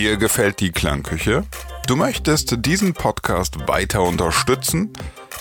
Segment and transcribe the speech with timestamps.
[0.00, 1.44] Dir gefällt die Klangküche?
[1.86, 4.94] Du möchtest diesen Podcast weiter unterstützen?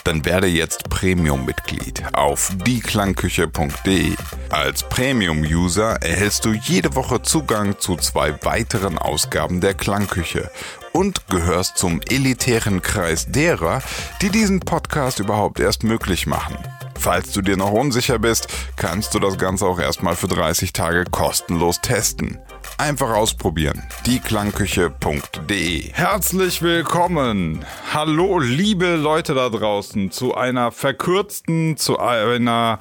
[0.04, 4.16] Dann werde jetzt Premium-Mitglied auf dieklangküche.de.
[4.50, 10.52] Als Premium-User erhältst du jede Woche Zugang zu zwei weiteren Ausgaben der Klangküche
[10.92, 13.82] und gehörst zum elitären Kreis derer,
[14.22, 16.58] die diesen Podcast überhaupt erst möglich machen.
[17.00, 21.06] Falls du dir noch unsicher bist, kannst du das Ganze auch erstmal für 30 Tage
[21.06, 22.40] kostenlos testen.
[22.78, 23.84] Einfach ausprobieren.
[24.06, 25.92] Dieklangküche.de.
[25.92, 27.66] Herzlich willkommen.
[27.94, 32.80] Hallo, liebe Leute da draußen, zu einer verkürzten, zu einer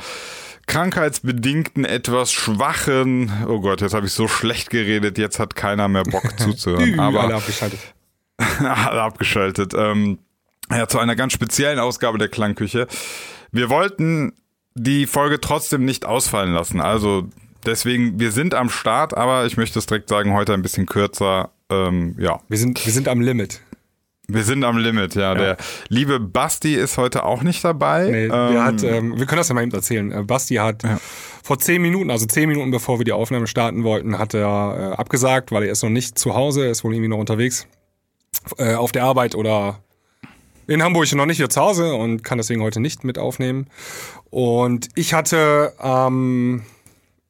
[0.66, 3.32] krankheitsbedingten, etwas schwachen.
[3.48, 7.00] Oh Gott, jetzt habe ich so schlecht geredet, jetzt hat keiner mehr Bock zuzuhören.
[7.00, 7.80] Aber alle abgeschaltet.
[8.58, 9.74] alle abgeschaltet.
[9.74, 10.18] Ähm,
[10.70, 12.86] ja, zu einer ganz speziellen Ausgabe der Klangküche.
[13.50, 14.34] Wir wollten
[14.74, 16.80] die Folge trotzdem nicht ausfallen lassen.
[16.80, 17.28] Also
[17.66, 21.50] deswegen, wir sind am Start, aber ich möchte es direkt sagen, heute ein bisschen kürzer.
[21.70, 22.40] Ähm, ja.
[22.48, 23.60] Wir sind, wir sind am Limit.
[24.30, 25.32] Wir sind am Limit, ja.
[25.32, 25.34] ja.
[25.34, 25.56] Der
[25.88, 28.10] liebe Basti ist heute auch nicht dabei.
[28.10, 30.12] Nee, ähm, hat, ähm, wir können das ja mal eben erzählen.
[30.12, 30.98] Äh, Basti hat ja.
[31.42, 35.00] vor zehn Minuten, also zehn Minuten bevor wir die Aufnahme starten wollten, hat er äh,
[35.00, 37.66] abgesagt, weil er ist noch nicht zu Hause, er ist wohl irgendwie noch unterwegs
[38.58, 39.82] äh, auf der Arbeit oder
[40.66, 43.68] in Hamburg noch nicht hier zu Hause und kann deswegen heute nicht mit aufnehmen.
[44.28, 46.62] Und ich hatte am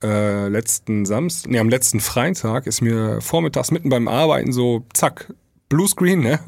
[0.03, 5.33] äh, letzten Samstag, nee, am letzten Freitag ist mir vormittags mitten beim Arbeiten so, zack,
[5.69, 6.41] Bluescreen, ne?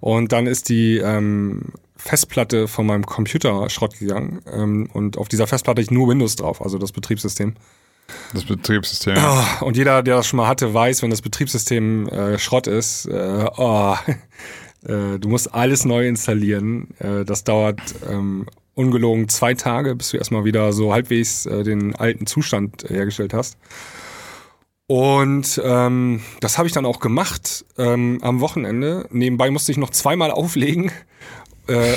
[0.00, 4.40] Und dann ist die ähm, Festplatte von meinem Computer Schrott gegangen.
[4.52, 7.54] Ähm, und auf dieser Festplatte ich nur Windows drauf, also das Betriebssystem.
[8.32, 9.16] Das Betriebssystem.
[9.16, 13.06] Oh, und jeder, der das schon mal hatte, weiß, wenn das Betriebssystem äh, Schrott ist,
[13.06, 13.96] äh, oh,
[14.86, 16.88] äh, du musst alles neu installieren.
[16.98, 21.94] Äh, das dauert ähm, ungelogen zwei Tage, bis du erstmal wieder so halbwegs äh, den
[21.94, 23.56] alten Zustand hergestellt hast.
[24.86, 29.06] Und ähm, das habe ich dann auch gemacht ähm, am Wochenende.
[29.10, 30.90] Nebenbei musste ich noch zweimal auflegen.
[31.66, 31.94] Äh,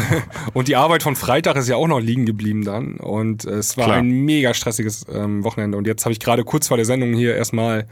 [0.54, 2.96] und die Arbeit von Freitag ist ja auch noch liegen geblieben dann.
[2.96, 3.98] Und äh, es war Klar.
[3.98, 5.78] ein mega stressiges ähm, Wochenende.
[5.78, 7.86] Und jetzt habe ich gerade kurz vor der Sendung hier erstmal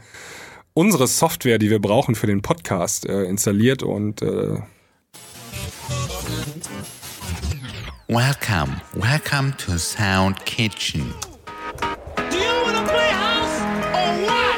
[0.73, 4.57] unsere Software, die wir brauchen für den Podcast, äh, installiert und äh
[8.13, 11.15] Welcome, welcome to Sound Kitchen.
[12.29, 14.53] Do you wanna play house or what?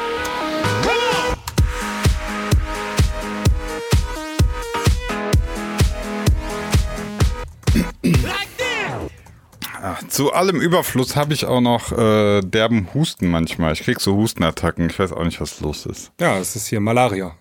[10.09, 13.71] Zu allem Überfluss habe ich auch noch äh, derben Husten manchmal.
[13.71, 14.89] Ich krieg so Hustenattacken.
[14.89, 16.11] Ich weiß auch nicht, was los ist.
[16.19, 17.31] Ja, es ist hier Malaria.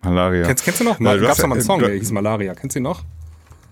[0.00, 0.46] Malaria.
[0.46, 1.00] Kennst, kennst du noch?
[1.00, 2.54] Mal, Gab's ja, mal einen Song, der hieß Malaria.
[2.54, 3.02] Kennst du ihn noch?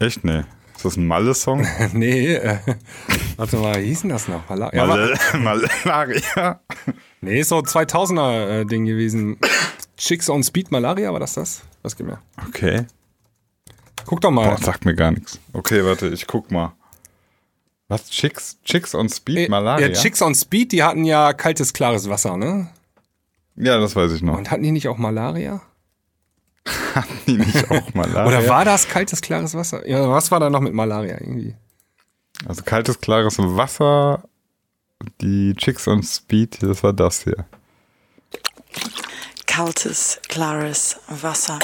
[0.00, 0.24] Echt?
[0.24, 0.42] Nee.
[0.76, 1.66] Ist das ein Malle-Song?
[1.92, 2.34] nee.
[2.34, 2.58] Äh,
[3.36, 4.48] warte mal, wie hieß denn das noch?
[4.48, 4.86] Malaria.
[4.86, 5.18] Mal
[5.84, 6.60] Malaria.
[7.20, 9.38] Nee, ist so 2000er-Ding äh, gewesen.
[9.96, 11.62] Chicks on Speed Malaria, war das das?
[11.82, 12.18] Was gibt mir?
[12.48, 12.86] Okay.
[14.06, 14.48] Guck doch mal.
[14.48, 15.38] Boah, sagt mir gar nichts.
[15.52, 16.72] Okay, warte, ich guck mal.
[17.88, 18.08] Was?
[18.10, 19.88] Chicks, Chicks on Speed, äh, Malaria?
[19.88, 22.68] Ja, Chicks on Speed, die hatten ja kaltes, klares Wasser, ne?
[23.54, 24.36] Ja, das weiß ich noch.
[24.36, 25.60] Und hatten die nicht auch Malaria?
[26.94, 28.26] Hatten die nicht auch Malaria?
[28.26, 29.86] Oder war das kaltes, klares Wasser?
[29.88, 31.54] Ja, was war da noch mit Malaria irgendwie?
[32.46, 34.24] Also kaltes, klares Wasser,
[35.20, 37.44] die Chicks on Speed, das war das hier.
[39.46, 41.58] Kaltes, klares Wasser.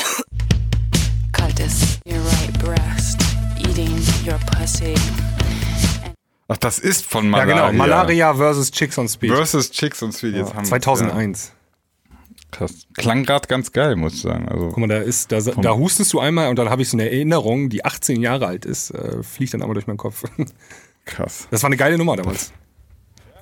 [1.32, 3.20] Kaltes, your right breast,
[3.58, 3.96] eating
[4.26, 4.94] your pussy.
[6.48, 7.56] Ach, das ist von Malaria.
[7.56, 7.84] Ja, genau.
[7.84, 9.30] Malaria versus Chicks on Speed.
[9.30, 10.34] Versus Chicks on Speed.
[10.34, 11.48] Jetzt ja, haben 2001.
[11.48, 11.57] Ja.
[12.50, 12.86] Krass.
[12.94, 14.48] Klang gerade ganz geil, muss ich sagen.
[14.48, 16.97] Also Guck mal, da, ist, da, da hustest du einmal und dann habe ich so
[16.97, 20.25] eine Erinnerung, die 18 Jahre alt ist, äh, fliegt dann einmal durch meinen Kopf.
[21.04, 21.47] Krass.
[21.50, 22.53] Das war eine geile Nummer damals.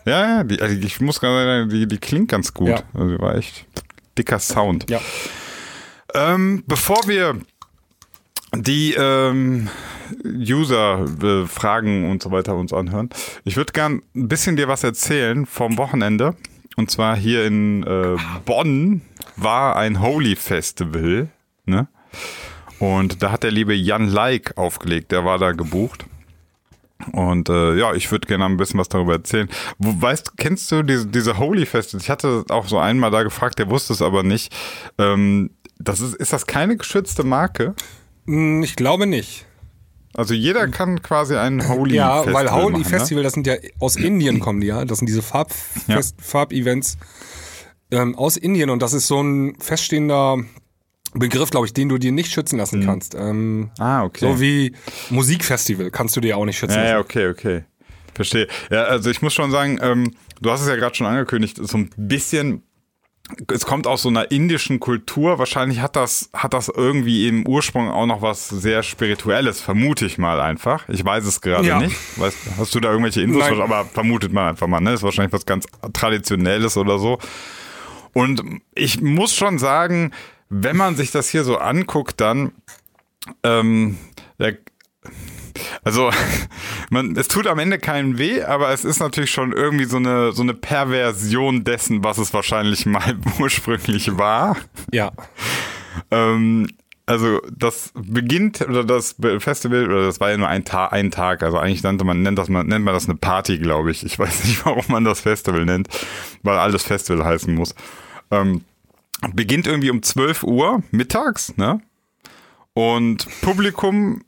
[0.04, 2.68] Ja, ja, die, also ich muss gerade sagen, die, die klingt ganz gut.
[2.68, 2.82] Ja.
[2.94, 3.66] Also die war echt
[4.16, 4.88] dicker Sound.
[4.90, 5.00] Ja.
[6.14, 7.40] Ähm, bevor wir
[8.54, 9.68] die ähm,
[10.24, 13.10] User-Fragen und so weiter uns anhören.
[13.44, 16.36] Ich würde gern ein bisschen dir was erzählen vom Wochenende.
[16.76, 19.00] Und zwar hier in äh, Bonn
[19.36, 21.28] war ein Holy Festival.
[21.64, 21.88] Ne?
[22.78, 25.10] Und da hat der liebe Jan Like aufgelegt.
[25.10, 26.04] Der war da gebucht.
[27.12, 29.48] Und äh, ja, ich würde gerne ein bisschen was darüber erzählen.
[29.78, 32.04] Wo, weißt, kennst du diese, diese Holy Festivals?
[32.04, 34.54] Ich hatte auch so einmal da gefragt, der wusste es aber nicht.
[34.98, 37.74] Ähm, das ist, ist das keine geschützte Marke?
[38.26, 39.45] Hm, ich glaube nicht.
[40.16, 42.88] Also jeder kann quasi ein Holy ja, Festival weil Holy machen, ne?
[42.88, 43.24] Festival, ne?
[43.24, 44.84] das sind ja aus Indien kommen die ja.
[44.84, 45.52] Das sind diese Farb
[45.88, 46.00] ja.
[46.18, 46.96] Farbevents
[47.90, 50.38] ähm, aus Indien und das ist so ein feststehender
[51.12, 52.86] Begriff, glaube ich, den du dir nicht schützen lassen mhm.
[52.86, 53.14] kannst.
[53.14, 54.26] Ähm, ah, okay.
[54.26, 54.72] So wie
[55.10, 56.92] Musikfestival kannst du dir auch nicht schützen ja, lassen.
[56.94, 57.64] Ja, okay, okay.
[58.14, 58.48] Verstehe.
[58.70, 61.76] Ja, also ich muss schon sagen, ähm, du hast es ja gerade schon angekündigt, so
[61.76, 62.62] ein bisschen
[63.52, 65.38] es kommt aus so einer indischen Kultur.
[65.38, 70.16] Wahrscheinlich hat das, hat das irgendwie im Ursprung auch noch was sehr Spirituelles, vermute ich
[70.18, 70.88] mal einfach.
[70.88, 71.80] Ich weiß es gerade Ja.
[71.80, 71.96] nicht.
[72.18, 73.42] Weißt, hast du da irgendwelche Infos?
[73.48, 73.60] Nein.
[73.60, 74.92] Aber vermutet man einfach mal, ne?
[74.92, 77.18] Ist wahrscheinlich was ganz Traditionelles oder so.
[78.12, 78.42] Und
[78.74, 80.12] ich muss schon sagen,
[80.48, 82.52] wenn man sich das hier so anguckt, dann,
[83.42, 83.98] ähm,
[84.38, 84.56] der,
[85.84, 86.10] also,
[86.90, 90.32] man, es tut am Ende keinen weh, aber es ist natürlich schon irgendwie so eine,
[90.32, 94.56] so eine Perversion dessen, was es wahrscheinlich mal ursprünglich war.
[94.92, 95.12] Ja.
[96.10, 96.68] Ähm,
[97.06, 101.44] also das beginnt oder das Festival oder das war ja nur ein, Ta ein Tag.
[101.44, 104.04] Also eigentlich nannte man nennt das man nennt man das eine Party, glaube ich.
[104.04, 105.88] Ich weiß nicht, warum man das Festival nennt,
[106.42, 107.74] weil alles Festival heißen muss.
[108.32, 108.62] Ähm,
[109.34, 111.80] beginnt irgendwie um 12 Uhr mittags, ne?
[112.74, 114.22] Und Publikum,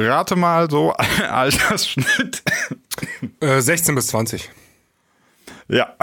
[0.00, 0.92] rate mal so
[1.30, 2.42] Altersschnitt.
[3.40, 4.50] Äh, 16 bis 20.
[5.68, 5.94] Ja,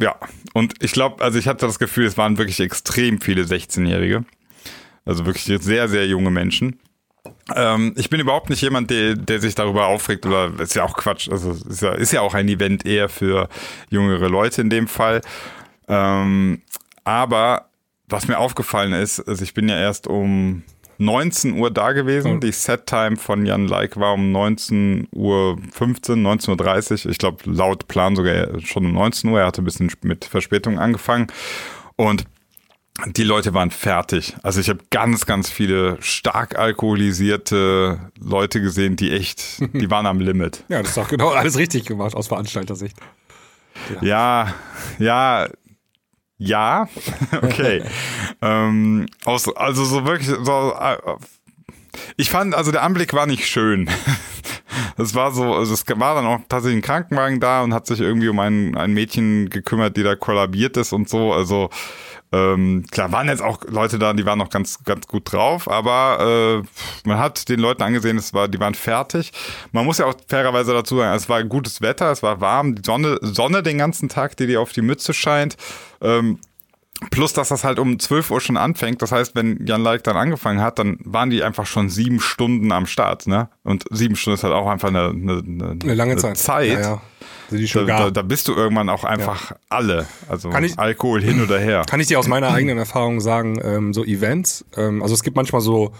[0.00, 0.16] ja.
[0.52, 4.24] Und ich glaube, also ich hatte das Gefühl, es waren wirklich extrem viele 16-Jährige.
[5.04, 6.78] Also wirklich sehr, sehr junge Menschen.
[7.54, 10.94] Ähm, ich bin überhaupt nicht jemand, der, der sich darüber aufregt oder ist ja auch
[10.94, 11.28] Quatsch.
[11.30, 13.48] Also ist ja, ist ja auch ein Event eher für
[13.88, 15.20] jüngere Leute in dem Fall.
[15.88, 16.62] Ähm,
[17.04, 17.70] aber
[18.06, 20.62] was mir aufgefallen ist, also ich bin ja erst um
[21.00, 22.40] 19 Uhr da gewesen.
[22.40, 27.10] Die Set-Time von Jan Like war um 19 Uhr 15, 19.30 Uhr.
[27.10, 29.40] Ich glaube, laut Plan sogar schon um 19 Uhr.
[29.40, 31.28] Er hatte ein bisschen mit Verspätung angefangen.
[31.96, 32.24] Und
[33.06, 34.36] die Leute waren fertig.
[34.42, 40.20] Also ich habe ganz, ganz viele stark alkoholisierte Leute gesehen, die echt, die waren am
[40.20, 40.64] Limit.
[40.68, 42.96] Ja, das ist doch genau alles richtig gemacht aus Veranstaltersicht.
[44.02, 44.54] Ja, ja,
[44.98, 45.48] ja,
[47.42, 47.82] okay.
[48.42, 50.96] ähm, aus, also so wirklich, so, äh,
[52.16, 53.88] ich fand, also der Anblick war nicht schön.
[54.96, 58.00] Es war so, also es war dann auch tatsächlich ein Krankenwagen da und hat sich
[58.00, 61.32] irgendwie um ein, ein Mädchen gekümmert, die da kollabiert ist und so.
[61.32, 61.70] Also
[62.32, 66.62] ähm, klar waren jetzt auch Leute da, die waren noch ganz, ganz gut drauf, aber
[66.62, 69.32] äh, man hat den Leuten angesehen, es war, die waren fertig.
[69.72, 72.82] Man muss ja auch fairerweise dazu sagen, es war gutes Wetter, es war warm, die
[72.84, 75.56] Sonne, Sonne den ganzen Tag, die dir auf die Mütze scheint.
[76.00, 76.38] Ähm,
[77.10, 79.00] Plus, dass das halt um 12 Uhr schon anfängt.
[79.00, 82.72] Das heißt, wenn Jan Like dann angefangen hat, dann waren die einfach schon sieben Stunden
[82.72, 83.48] am Start, ne?
[83.62, 86.36] Und sieben Stunden ist halt auch einfach eine, eine, Eine lange Zeit.
[86.36, 86.72] Zeit.
[86.72, 87.02] Ja, ja.
[87.50, 88.10] Sind die Da, schon da, gar.
[88.10, 90.06] da bist du irgendwann auch einfach alle.
[90.28, 91.82] Also Kann ich- Alkohol hin oder her.
[91.88, 95.36] Kann ich dir aus meiner eigenen Erfahrung sagen, ähm, so Events, ähm, also es gibt
[95.36, 95.92] manchmal so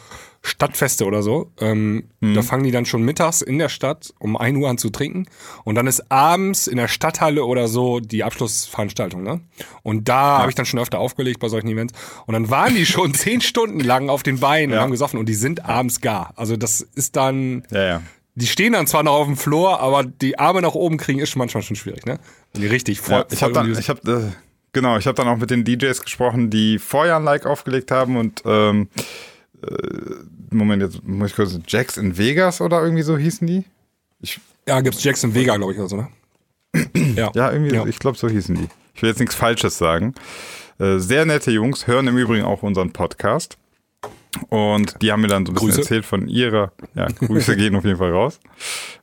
[0.42, 4.56] Stadtfeste oder so, ähm, da fangen die dann schon mittags in der Stadt um 1
[4.56, 5.26] Uhr an zu trinken
[5.64, 9.40] und dann ist abends in der Stadthalle oder so die Abschlussveranstaltung, ne?
[9.82, 11.92] Und da habe ich dann schon öfter aufgelegt bei solchen Events
[12.26, 14.78] und dann waren die schon zehn Stunden lang auf den Beinen Ja.
[14.78, 16.32] und haben gesoffen und die sind abends gar.
[16.36, 18.02] Also das ist dann, Ja, ja.
[18.40, 21.36] Die stehen dann zwar noch auf dem Floor, aber die Arme nach oben kriegen ist
[21.36, 22.18] manchmal schon schwierig, ne?
[22.56, 24.36] Die richtig voll, ja ich habe dann, ich habe, äh,
[24.72, 28.16] genau, ich habe dann auch mit den DJs gesprochen, die vorher ein Like aufgelegt haben
[28.16, 28.88] und ähm,
[29.62, 33.64] äh, Moment, jetzt muss ich kurz, Jacks in Vegas oder irgendwie so hießen die?
[34.20, 36.08] Ich, Ja, gibt's Jackson Vega, glaube ich, oder so, ne?
[37.16, 37.30] ja.
[37.34, 37.82] Ja, irgendwie, Ja.
[37.82, 38.68] So, ich glaube, so hießen die.
[38.94, 40.14] Ich will jetzt nichts Falsches sagen.
[40.78, 43.58] Äh, sehr nette Jungs, hören im Übrigen auch unseren Podcast.
[44.48, 45.80] Und die haben mir dann so ein bisschen Grüße.
[45.80, 48.40] erzählt von ihrer, ja, Grüße gehen auf jeden Fall raus.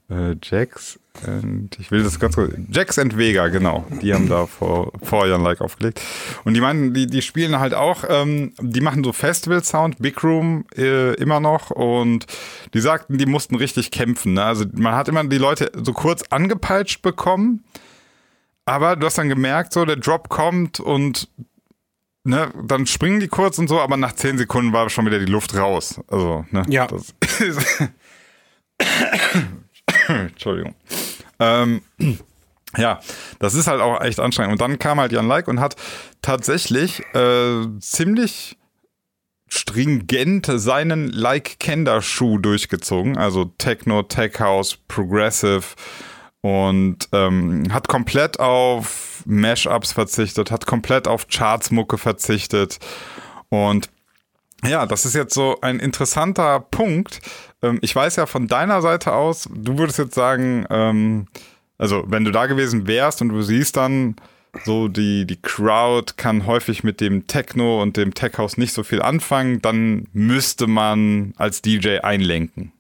[0.10, 3.86] Äh, Jax und ich will das ganz kurz, Jax and Vega, genau.
[4.02, 6.02] Die haben da vor, vor Jahren Like aufgelegt.
[6.44, 10.66] Und die meinen, die, die spielen halt auch, ähm, die machen so Festival-Sound, Big Room
[10.76, 12.26] äh, immer noch und
[12.74, 14.34] die sagten, die mussten richtig kämpfen.
[14.34, 14.44] Ne?
[14.44, 17.64] Also man hat immer die Leute so kurz angepeitscht bekommen,
[18.66, 21.30] aber du hast dann gemerkt, so der Drop kommt und
[22.28, 25.26] ne, dann springen die kurz und so, aber nach zehn Sekunden war schon wieder die
[25.26, 26.00] Luft raus.
[26.08, 26.88] Also, ne, Ja.
[26.88, 27.60] Das ist
[30.08, 30.76] Entschuldigung.
[31.40, 31.82] Ähm,
[32.78, 33.00] ja,
[33.40, 34.54] das ist halt auch echt anstrengend.
[34.54, 35.76] Und dann kam halt Jan Like und hat
[36.22, 38.58] tatsächlich äh, ziemlich
[39.48, 45.64] stringent seinen Like Kender Schuh durchgezogen, also Techno, Tech House, Progressive
[46.48, 52.80] und ähm, hat komplett auf Mashups verzichtet, hat komplett auf Chartsmucke verzichtet
[53.50, 53.90] und
[54.64, 57.20] ja, das ist jetzt so ein interessanter Punkt.
[57.62, 61.28] Ähm, ich weiß ja von deiner Seite aus, du würdest jetzt sagen, ähm,
[61.78, 64.16] also wenn du da gewesen wärst und du siehst dann,
[64.64, 68.84] so die, die Crowd kann häufig mit dem Techno und dem Tech House nicht so
[68.84, 72.72] viel anfangen, dann müsste man als DJ einlenken.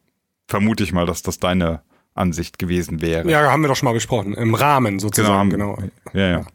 [0.48, 1.82] Vermute ich mal, dass das deine
[2.18, 3.30] Ansicht gewesen wäre.
[3.30, 4.34] Ja, haben wir doch schon mal besprochen.
[4.34, 5.78] Im Rahmen sozusagen, genau.
[6.14, 6.46] Ja, ja.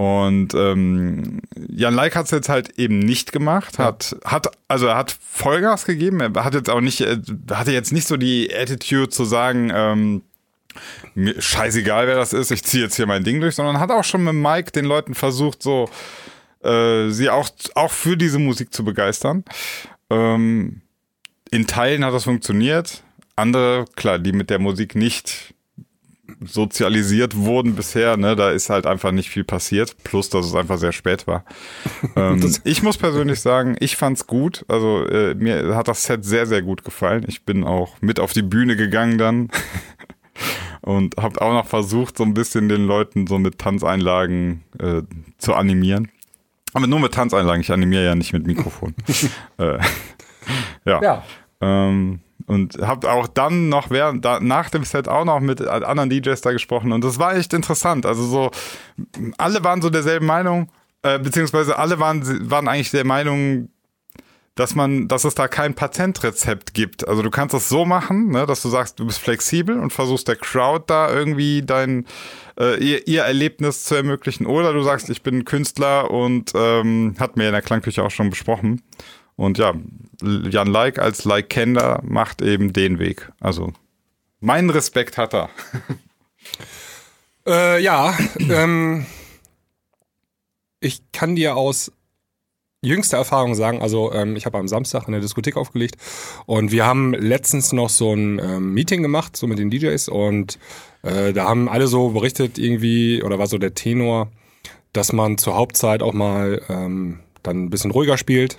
[0.00, 4.96] Und ähm, Jan Like hat es jetzt halt eben nicht gemacht, hat, hat, also er
[4.96, 7.18] hat Vollgas gegeben, er hat jetzt auch nicht, äh,
[7.50, 10.22] hatte jetzt nicht so die Attitude zu sagen, ähm,
[11.38, 14.24] scheißegal wer das ist, ich ziehe jetzt hier mein Ding durch, sondern hat auch schon
[14.24, 15.90] mit Mike den Leuten versucht, so
[16.64, 19.44] äh, sie auch, auch für diese Musik zu begeistern.
[20.08, 20.80] Ähm,
[21.50, 23.02] in Teilen hat das funktioniert.
[23.36, 25.54] Andere, klar, die mit der Musik nicht
[26.40, 30.78] sozialisiert wurden bisher, ne, da ist halt einfach nicht viel passiert, plus dass es einfach
[30.78, 31.44] sehr spät war.
[32.16, 34.64] ähm, ich muss persönlich sagen, ich fand's gut.
[34.68, 37.24] Also äh, mir hat das Set sehr, sehr gut gefallen.
[37.28, 39.48] Ich bin auch mit auf die Bühne gegangen dann
[40.80, 45.02] und habe auch noch versucht, so ein bisschen den Leuten so mit Tanzeinlagen äh,
[45.38, 46.10] zu animieren.
[46.72, 48.94] Aber nur mit Tanzeinlagen, ich animiere ja nicht mit Mikrofon.
[49.58, 49.78] äh,
[50.84, 51.02] ja.
[51.02, 51.24] Ja.
[51.60, 52.20] Ähm,
[52.50, 56.40] und habe auch dann noch während da, nach dem Set auch noch mit anderen DJs
[56.40, 58.06] da gesprochen und das war echt interessant.
[58.06, 58.50] Also so
[59.38, 60.70] alle waren so derselben Meinung,
[61.02, 63.68] äh, beziehungsweise alle waren waren eigentlich der Meinung,
[64.56, 67.06] dass man, dass es da kein Patentrezept gibt.
[67.06, 70.26] Also du kannst das so machen, ne, dass du sagst, du bist flexibel und versuchst
[70.26, 72.04] der Crowd da irgendwie dein
[72.58, 77.36] äh, ihr, ihr Erlebnis zu ermöglichen, oder du sagst, ich bin Künstler und ähm, hat
[77.36, 78.82] mir in der Klangküche auch schon besprochen.
[79.40, 79.72] Und ja,
[80.22, 83.32] Jan Like als Like-Kender macht eben den Weg.
[83.40, 83.72] Also
[84.40, 85.48] meinen Respekt hat er.
[87.46, 89.06] Äh, ja, ähm,
[90.78, 91.90] ich kann dir aus
[92.82, 95.96] jüngster Erfahrung sagen, also ähm, ich habe am Samstag in der Diskothek aufgelegt
[96.44, 100.58] und wir haben letztens noch so ein ähm, Meeting gemacht, so mit den DJs und
[101.02, 104.30] äh, da haben alle so berichtet irgendwie, oder war so der Tenor,
[104.92, 108.58] dass man zur Hauptzeit auch mal ähm, dann ein bisschen ruhiger spielt,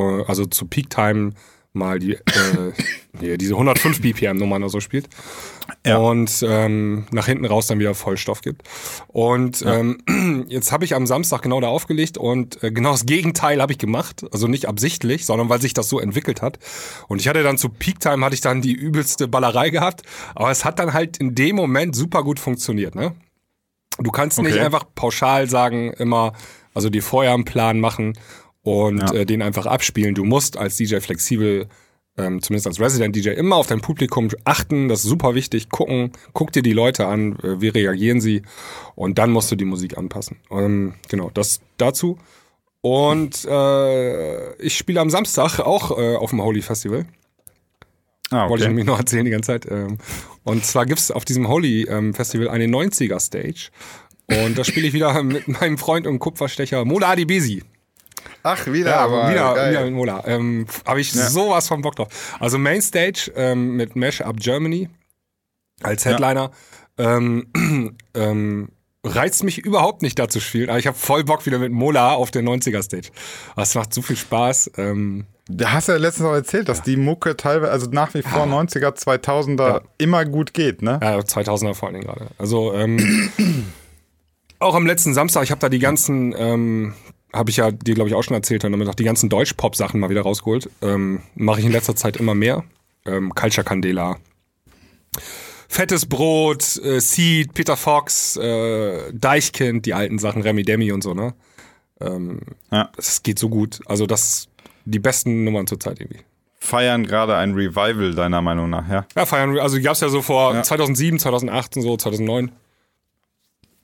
[0.00, 1.32] also zu Peak Time
[1.76, 2.20] mal die, äh,
[3.20, 5.08] nee, diese 105 BPM Nummern oder so spielt
[5.84, 5.96] Ja.
[5.96, 8.62] und ähm, nach hinten raus dann wieder Vollstoff gibt.
[9.08, 9.98] Und ähm,
[10.48, 13.78] jetzt habe ich am Samstag genau da aufgelegt und äh, genau das Gegenteil habe ich
[13.78, 14.24] gemacht.
[14.30, 16.60] Also nicht absichtlich, sondern weil sich das so entwickelt hat.
[17.08, 20.02] Und ich hatte dann zu Peak Time hatte ich dann die übelste Ballerei gehabt,
[20.36, 23.16] aber es hat dann halt in dem Moment super gut funktioniert, ne?
[23.98, 24.60] Du kannst nicht Okay.
[24.64, 26.34] einfach pauschal sagen, immer,
[26.72, 28.14] also dir vorher einen Plan machen
[28.64, 29.12] und Ja.
[29.14, 30.14] äh, den einfach abspielen.
[30.16, 31.68] Du musst als DJ flexibel,
[32.18, 34.88] ähm, zumindest als Resident DJ, immer auf dein Publikum achten.
[34.88, 35.68] Das ist super wichtig.
[35.68, 38.42] Gucken, guck dir die Leute an, äh, wie reagieren sie
[38.96, 40.38] und dann musst du die Musik anpassen.
[40.50, 42.18] Ähm, genau, das dazu.
[42.80, 47.06] Und äh, ich spiele am Samstag auch äh, auf dem Holy Festival.
[48.30, 48.68] Ah, Wollte ich okay.
[48.68, 49.66] nämlich noch erzählen die ganze Zeit.
[49.70, 49.98] Ähm,
[50.44, 53.70] und zwar gibt's auf diesem Holy ähm, Festival eine 90er Stage.
[54.26, 57.62] Und da spiele ich wieder mit meinem Freund und Kupferstecher Mola Adibesi.
[58.46, 59.70] Ach, wieder, Ja, aber wieder, geil.
[59.72, 60.22] wieder mit Mola.
[60.26, 61.28] Ähm, Habe ich Ja.
[61.28, 62.08] sowas von Bock drauf.
[62.38, 64.88] Also Mainstage ähm, mit Mash Up Germany
[65.82, 66.50] als Headliner.
[66.98, 67.46] Ähm,
[68.14, 68.68] ähm,
[69.02, 72.12] reizt mich überhaupt nicht da zu spielen, aber ich habe voll Bock wieder mit Mola
[72.12, 73.08] auf der 90er Stage.
[73.56, 74.72] Das macht so viel Spaß.
[74.76, 78.22] Ähm, Da hast du ja letztens auch erzählt, dass die Mucke teilweise, also nach wie
[78.22, 79.80] vor 90er, 2000er Ja.
[79.98, 81.00] immer gut geht, ne?
[81.02, 82.28] Ja, 2000er vor allen Dingen gerade.
[82.38, 83.30] Also ähm,
[84.58, 86.94] auch am letzten Samstag, ich habe da die ganzen, ähm,
[87.34, 90.00] habe ich ja dir glaube ich auch schon erzählt, dann damit auch die ganzen Deutsch-Pop-Sachen
[90.00, 90.70] mal wieder rausgeholt.
[90.82, 92.64] Ähm, Mache ich in letzter Zeit immer mehr.
[93.06, 94.16] Ähm, Culture Candela.
[95.68, 101.14] Fettes Brot, äh, Seed, Peter Fox, äh, Deichkind, die alten Sachen, Remy Demi und so,
[101.14, 101.34] ne?
[102.00, 102.90] Ähm, Ja.
[102.96, 103.80] Das geht so gut.
[103.86, 104.48] Also das
[104.84, 106.20] die besten Nummern zurzeit irgendwie.
[106.58, 109.06] Feiern gerade ein Revival, deiner Meinung nach, ja?
[109.16, 110.62] Ja, feiern, also die gab's ja so vor Ja.
[110.62, 112.52] 2007, 2008 und so, 2009.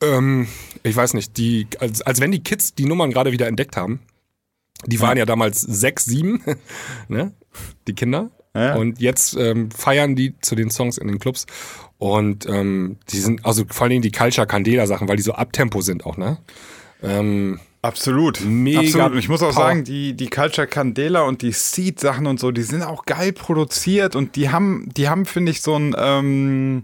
[0.02, 0.49] Ähm,
[0.83, 4.00] ich weiß nicht, die, als, als wenn die Kids die Nummern gerade wieder entdeckt haben.
[4.87, 6.42] Die waren ja damals sechs, sieben,
[7.09, 7.33] ne?
[7.87, 8.30] Die Kinder.
[8.54, 8.76] Ja.
[8.76, 11.47] Und jetzt ähm, feiern die zu den Songs in den Clubs.
[11.99, 15.33] Und ähm, die sind, also vor allen Dingen die Culture Candela Sachen, weil die so
[15.33, 16.38] Abtempo sind auch, ne?
[17.02, 18.40] Ähm, Absolut.
[18.42, 19.12] Mega Absolut.
[19.12, 19.69] Und ich muss auch Power.
[19.69, 24.16] sagen, die, die Culture Candela und die Seed-Sachen und so, die sind auch geil produziert
[24.16, 26.83] und die haben, die haben, finde ich, so ein, ähm,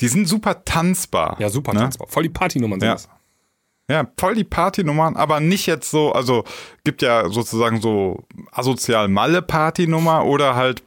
[0.00, 1.36] die sind super tanzbar.
[1.40, 1.80] ja, super ne?
[1.80, 2.08] tanzbar.
[2.08, 2.94] Voll die Partynummern sind Ja.
[2.94, 3.08] das.
[3.88, 6.42] Ja, voll die Partynummern, aber nicht jetzt so, also
[6.82, 10.82] gibt ja sozusagen so asozial Malle Partynummer oder halt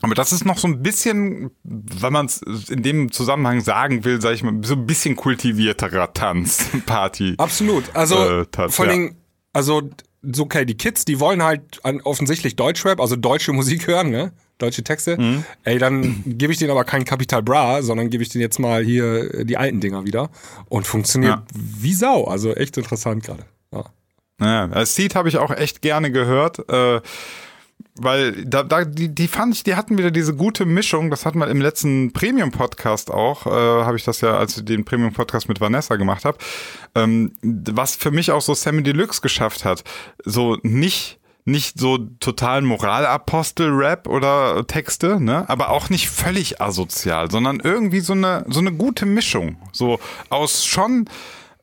[0.00, 2.40] aber das ist noch so ein bisschen, wenn man es
[2.70, 7.34] in dem Zusammenhang sagen will, sage ich mal, so ein bisschen kultivierterer Tanz, Party.
[7.36, 7.84] Absolut.
[7.96, 9.06] Also Äh, tat- vor allen ja.
[9.08, 9.16] Dingen,
[9.52, 9.90] also
[10.22, 14.32] so okay, die Kids, die wollen halt an, offensichtlich Deutschrap, also deutsche Musik hören, ne?
[14.58, 15.16] Deutsche Texte.
[15.20, 15.44] Mhm.
[15.64, 18.82] Ey, dann gebe ich denen aber kein Capital Bra, sondern gebe ich denen jetzt mal
[18.84, 20.30] hier äh, die alten Dinger wieder
[20.68, 21.42] und funktioniert Ja.
[21.54, 22.24] wie Sau.
[22.24, 23.44] Also echt interessant gerade.
[23.72, 23.84] Ja.
[24.40, 27.00] Ja, das Seed habe ich auch echt gerne gehört, äh,
[28.00, 31.10] weil da, da die, die fand ich, die hatten wieder diese gute Mischung.
[31.10, 34.84] Das hatten wir im letzten Premium-Podcast auch, äh, habe ich das ja, als ich den
[34.84, 36.38] Premium-Podcast mit Vanessa gemacht habe,
[36.94, 39.82] ähm, was für mich auch so Sammy Deluxe geschafft hat.
[40.24, 41.17] So nicht
[41.48, 48.12] nicht so totalen Moralapostel-Rap oder Texte, ne, aber auch nicht völlig asozial, sondern irgendwie so
[48.12, 49.98] eine so eine gute Mischung, so
[50.30, 51.08] aus schon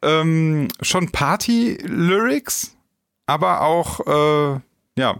[0.02, 2.76] ähm, schon Party-Lyrics,
[3.26, 4.60] aber auch, äh,
[4.98, 5.18] ja,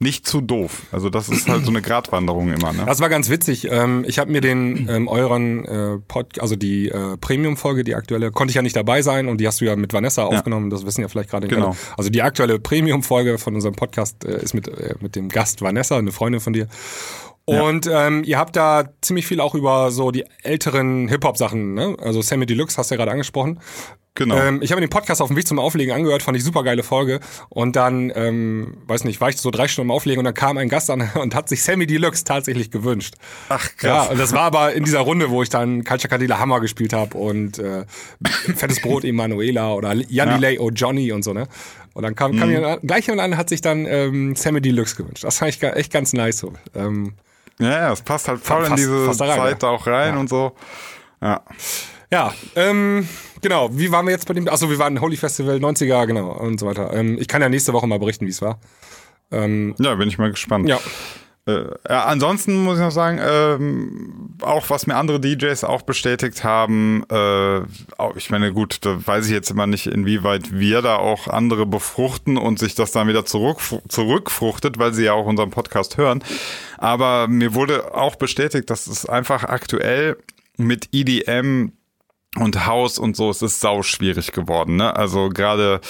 [0.00, 0.82] nicht zu doof.
[0.92, 2.72] Also das ist halt so eine Gratwanderung immer.
[2.72, 2.82] Ne?
[2.84, 3.68] Das war ganz witzig.
[3.70, 8.32] Ähm, ich habe mir den ähm, euren äh, Pod, also die äh, Premium-Folge, die aktuelle,
[8.32, 10.68] konnte ich ja nicht dabei sein und die hast du ja mit Vanessa aufgenommen.
[10.68, 11.68] Das wissen ja vielleicht gerade Genau.
[11.68, 11.76] alle.
[11.96, 15.96] Also die aktuelle Premium-Folge von unserem Podcast äh, ist mit äh, mit dem Gast Vanessa,
[15.96, 16.66] eine Freundin von dir.
[17.46, 21.96] Und ähm, ihr habt da ziemlich viel auch über so die älteren Hip-Hop-Sachen, ne?
[22.00, 23.60] Also Sammy Deluxe hast du ja gerade angesprochen.
[24.16, 24.36] Genau.
[24.36, 26.62] Ähm, ich habe mir den Podcast auf dem Weg zum Auflegen angehört, fand ich super
[26.62, 27.18] geile Folge.
[27.48, 30.56] Und dann, ähm, weiß nicht, war ich so drei Stunden im Auflegen und dann kam
[30.56, 33.16] ein Gast an und hat sich Sammy Deluxe tatsächlich gewünscht.
[33.48, 36.92] Ach, Ja, und das war aber in dieser Runde, wo ich dann Cadilla Hammer gespielt
[36.92, 37.84] habe und äh,
[38.54, 40.50] Fettes Brot Emanuela oder Jan Ja.
[40.50, 40.56] Mhm.
[40.60, 41.48] Oh Johnny und so, ne?
[41.92, 45.24] Und dann kam, kam jemand, gleich jemand an, hat sich dann ähm, Sammy Deluxe gewünscht.
[45.24, 46.52] Das fand ich echt ganz nice so.
[46.74, 47.14] Ähm,
[47.60, 49.68] Ja, ja, es passt halt voll in Passt- diese passt da rein, Zeit ja.
[49.68, 50.20] auch rein Ja.
[50.20, 50.52] und so.
[51.22, 51.42] Ja.
[52.10, 53.08] Ja, ähm,
[53.40, 53.68] genau.
[53.72, 54.48] Wie waren wir jetzt bei dem?
[54.48, 56.92] Achso, wir waren Holy Festival 90er, genau, und so weiter.
[56.92, 58.58] Ähm, ich kann ja nächste Woche mal berichten, wie es war.
[59.32, 60.68] Ähm, ja, bin ich mal gespannt.
[60.68, 60.78] ja.
[61.46, 67.04] Äh, ansonsten muss ich noch sagen, ähm, auch was mir andere DJs auch bestätigt haben,
[67.10, 67.60] äh,
[68.16, 72.38] ich meine, gut, da weiß ich jetzt immer nicht, inwieweit wir da auch andere befruchten
[72.38, 73.58] und sich das dann wieder zurück,
[73.88, 76.24] zurückfruchtet, weil sie ja auch unseren Podcast hören.
[76.78, 80.16] Aber mir wurde auch bestätigt, dass es einfach aktuell
[80.56, 81.72] mit EDM
[82.36, 84.76] und Haus und so, es ist sau schwierig geworden.
[84.76, 84.94] Ne?
[84.96, 85.80] Also gerade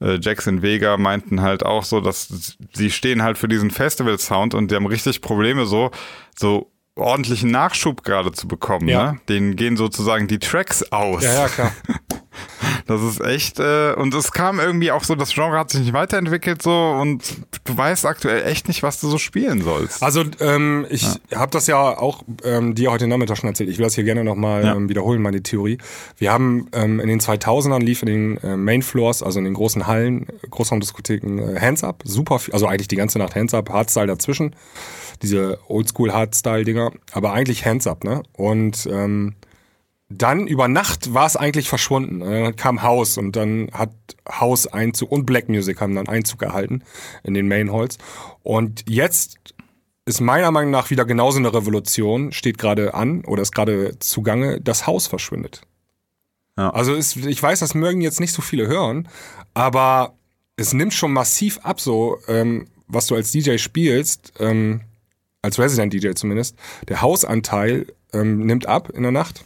[0.00, 4.70] äh, Jackson Vega meinten halt auch so, dass sie stehen halt für diesen Festival-Sound und
[4.70, 5.90] die haben richtig Probleme so,
[6.36, 8.88] so ordentlichen Nachschub gerade zu bekommen.
[8.88, 9.12] Ja.
[9.12, 9.20] Ne?
[9.28, 11.22] Denen gehen sozusagen die Tracks aus.
[11.22, 11.72] ja, ja, klar.
[12.86, 15.92] Das ist echt, äh, und es kam irgendwie auch so, das Genre hat sich nicht
[15.92, 17.22] weiterentwickelt so und
[17.64, 20.02] du weißt aktuell echt nicht, was du so spielen sollst.
[20.02, 23.70] Also ähm, ich habe das ja auch ähm, dir heute Nachmittag schon erzählt.
[23.70, 24.74] Ich will das hier gerne nochmal Ja.
[24.74, 25.78] ähm, wiederholen, meine Theorie.
[26.18, 29.54] Wir haben ähm, in den 2000ern lief in den äh, Main Floors, also in den
[29.54, 32.02] großen Hallen, Großraumdiskotheken, äh, Hands Up.
[32.04, 34.54] Super viel, also eigentlich die ganze Nacht Hands Up, Hardstyle dazwischen.
[35.22, 36.90] Diese Oldschool Hardstyle-Dinger.
[37.12, 38.22] Aber eigentlich Hands Up, ne?
[38.32, 39.34] Und ähm,
[40.12, 42.20] dann über Nacht war es eigentlich verschwunden.
[42.22, 43.90] Äh, Dann kam House und dann hat
[44.28, 46.82] House Einzug und Black Music haben dann Einzug erhalten
[47.24, 47.98] in den Main Halls.
[48.42, 49.38] Und jetzt
[50.04, 54.60] ist meiner Meinung nach wieder genauso eine Revolution, steht gerade an oder ist gerade zugange,
[54.60, 55.62] das Haus verschwindet.
[56.56, 56.70] Ja.
[56.70, 59.08] Also ist, ich weiß, das mögen jetzt nicht so viele hören,
[59.54, 60.14] aber
[60.56, 64.82] es nimmt schon massiv ab, so ähm, was du als DJ spielst, ähm,
[65.40, 66.56] als Resident DJ zumindest,
[66.88, 69.44] der Hausanteil ähm, nimmt ab in der Nacht.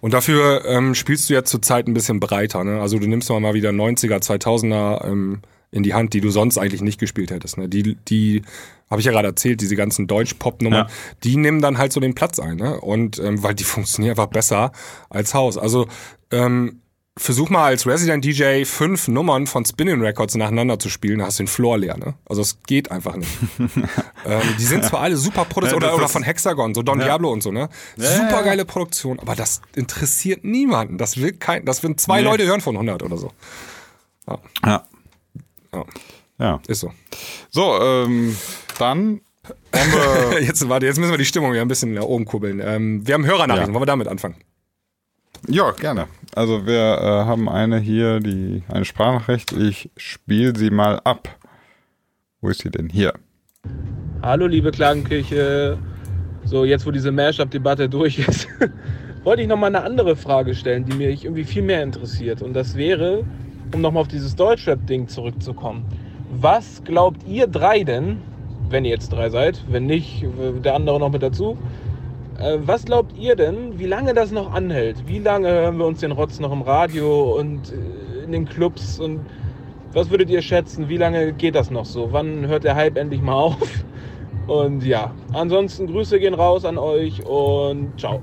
[0.00, 2.64] Und dafür ähm, spielst du ja zurzeit ein bisschen breiter.
[2.64, 2.80] Ne?
[2.80, 5.40] Also du nimmst mal wieder 90er, 2000er ähm,
[5.70, 7.58] in die Hand, die du sonst eigentlich nicht gespielt hättest.
[7.58, 7.68] Ne?
[7.68, 8.42] Die, die
[8.90, 10.92] habe ich ja gerade erzählt, diese ganzen Deutsch-Pop-Nummern, Ja.
[11.24, 12.56] die nehmen dann halt so den Platz ein.
[12.56, 12.80] Ne?
[12.80, 14.72] Und ähm, weil die funktionieren einfach besser
[15.10, 15.58] als Haus.
[15.58, 15.86] Also
[16.30, 16.80] ähm,
[17.18, 21.38] versuch mal als Resident DJ fünf Nummern von Spinning Records nacheinander zu spielen, da hast
[21.38, 21.96] du den Floor leer.
[21.96, 22.14] Ne?
[22.28, 23.30] Also es geht einfach nicht.
[23.58, 27.30] ähm, die sind zwar alle super produziert, Ja, oder, oder von Hexagon, so Don Diablo
[27.32, 27.68] und so, ne?
[27.96, 30.98] super geile Produktion, aber das interessiert niemanden.
[30.98, 32.24] Das will kein, das würden zwei Nee.
[32.28, 33.32] Leute hören von 100 oder so.
[34.28, 34.38] Ja.
[35.72, 35.84] Ja,
[36.38, 36.60] Ja.
[36.68, 36.92] ist so.
[37.50, 38.36] So, ähm,
[38.78, 39.20] dann
[40.40, 42.60] Jetzt, warte, jetzt müssen wir die Stimmung wieder ein bisschen nach oben kurbeln.
[42.62, 43.74] Ähm, wir haben Hörernachrichten, Ja.
[43.74, 44.34] wollen wir damit anfangen?
[45.48, 46.08] Ja, gerne.
[46.34, 49.52] Also wir äh, haben eine hier, die eine Sprachnachricht.
[49.52, 51.28] Ich spiele sie mal ab.
[52.40, 53.12] Wo ist sie denn hier?
[54.22, 55.78] Hallo liebe Klagenkirche.
[56.44, 58.48] So, jetzt wo diese Mashup-Debatte durch ist,
[59.24, 62.42] wollte ich nochmal eine andere Frage stellen, die mich irgendwie viel mehr interessiert.
[62.42, 63.24] Und das wäre,
[63.72, 65.84] um nochmal auf dieses Deutschrap-Ding zurückzukommen.
[66.40, 68.20] Was glaubt ihr drei denn,
[68.68, 70.24] wenn ihr jetzt drei seid, wenn nicht,
[70.64, 71.56] der andere noch mit dazu,
[72.40, 75.06] äh, was glaubt ihr denn, wie lange das noch anhält?
[75.06, 78.98] Wie lange hören wir uns den Rotz noch im Radio und äh, in den Clubs
[78.98, 79.20] und
[79.92, 80.88] was würdet ihr schätzen?
[80.88, 82.12] Wie lange geht das noch so?
[82.12, 83.56] Wann hört der Hype endlich mal auf?
[84.46, 88.22] Und ja, ansonsten Grüße gehen raus an euch und ciao.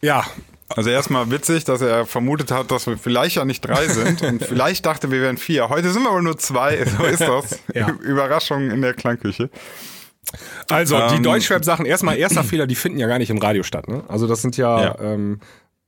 [0.00, 0.24] Ja,
[0.76, 4.42] Also erstmal witzig, dass er vermutet hat, dass wir vielleicht ja nicht drei sind und
[4.44, 5.68] vielleicht dachte, wir wären vier.
[5.68, 6.84] Heute sind wir aber nur zwei.
[6.84, 7.60] So ist das.
[7.74, 7.90] Ja.
[8.00, 9.50] Überraschung in der Klangküche.
[10.70, 13.88] Also die Ähm, Deutschrap-Sachen, erstmal erster Fehler, die finden ja gar nicht im Radio statt.
[13.88, 14.02] Ne?
[14.08, 14.98] Also das sind ja, Ja.
[15.00, 15.40] Ähm,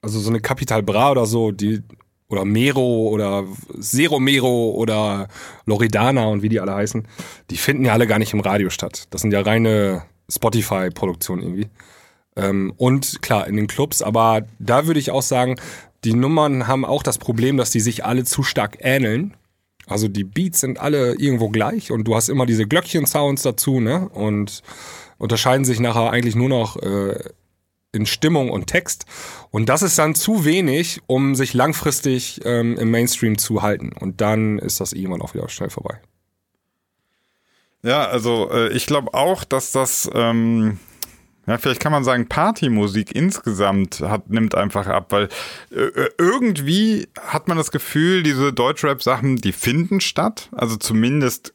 [0.03, 1.83] also so eine Capital Bra oder so, die
[2.29, 3.45] oder Mero oder
[3.81, 5.29] Zero Mero oder
[5.65, 7.07] Loredana und wie die alle heißen,
[7.51, 9.07] die finden ja alle gar nicht im Radio statt.
[9.11, 11.69] Das sind ja reine Spotify-Produktionen irgendwie.
[12.37, 15.57] Ähm, und klar, in den Clubs, aber da würde ich auch sagen,
[16.05, 19.35] die Nummern haben auch das Problem, dass die sich alle zu stark ähneln.
[19.87, 24.09] Also die Beats sind alle irgendwo gleich und du hast immer diese Glöckchen-Sounds dazu, ne?
[24.09, 24.63] Und
[25.19, 27.19] unterscheiden sich nachher eigentlich nur noch äh,
[27.93, 29.07] in Stimmung und Text.
[29.51, 33.93] Und das ist dann zu wenig, um sich langfristig ähm, im Mainstream zu halten.
[33.99, 36.01] Und dann ist das irgendwann auch wieder schnell vorbei.
[37.83, 40.79] Ja, also äh, ich glaube auch, dass das, ähm,
[41.47, 45.29] ja, vielleicht kann man sagen, Partymusik insgesamt hat, nimmt einfach ab, weil
[45.71, 50.49] äh, irgendwie hat man das Gefühl, diese Deutschrap-Sachen, die finden statt.
[50.53, 51.55] Also zumindest,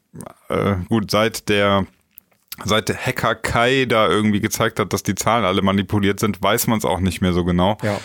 [0.50, 1.86] äh, gut, seit der
[2.64, 6.68] seit der Hacker Kai da irgendwie gezeigt hat, dass die Zahlen alle manipuliert sind, weiß
[6.68, 7.78] man es auch nicht mehr so genau.
[7.82, 8.00] Ja.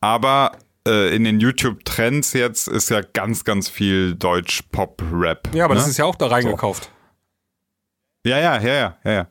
[0.00, 0.52] Aber
[0.86, 5.50] äh, in den YouTube-Trends jetzt ist ja ganz, ganz viel Deutsch-Pop-Rap.
[5.52, 5.80] Ja, aber ne?
[5.80, 6.90] das ist ja auch da reingekauft.
[8.24, 9.26] Ja, ja, ja, ja, ja, ja.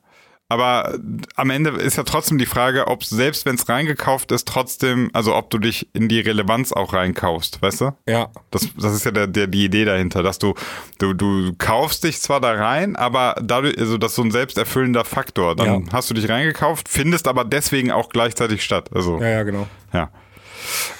[0.49, 0.97] Aber
[1.35, 5.35] am Ende ist ja trotzdem die Frage, ob selbst wenn es reingekauft ist, trotzdem, also
[5.35, 7.91] ob du dich in die Relevanz auch reinkaufst, weißt du?
[8.07, 8.29] Ja.
[8.51, 10.53] Das, das ist ja der, der, die Idee dahinter, dass du,
[10.99, 15.03] du, du kaufst dich zwar da rein, aber dadurch, also das ist so ein selbsterfüllender
[15.03, 15.53] Faktor.
[15.55, 15.91] Dann Ja.
[15.91, 18.89] hast du dich reingekauft, findest aber deswegen auch gleichzeitig statt.
[18.93, 19.67] Also, Ja, ja, genau.
[19.91, 20.09] ja.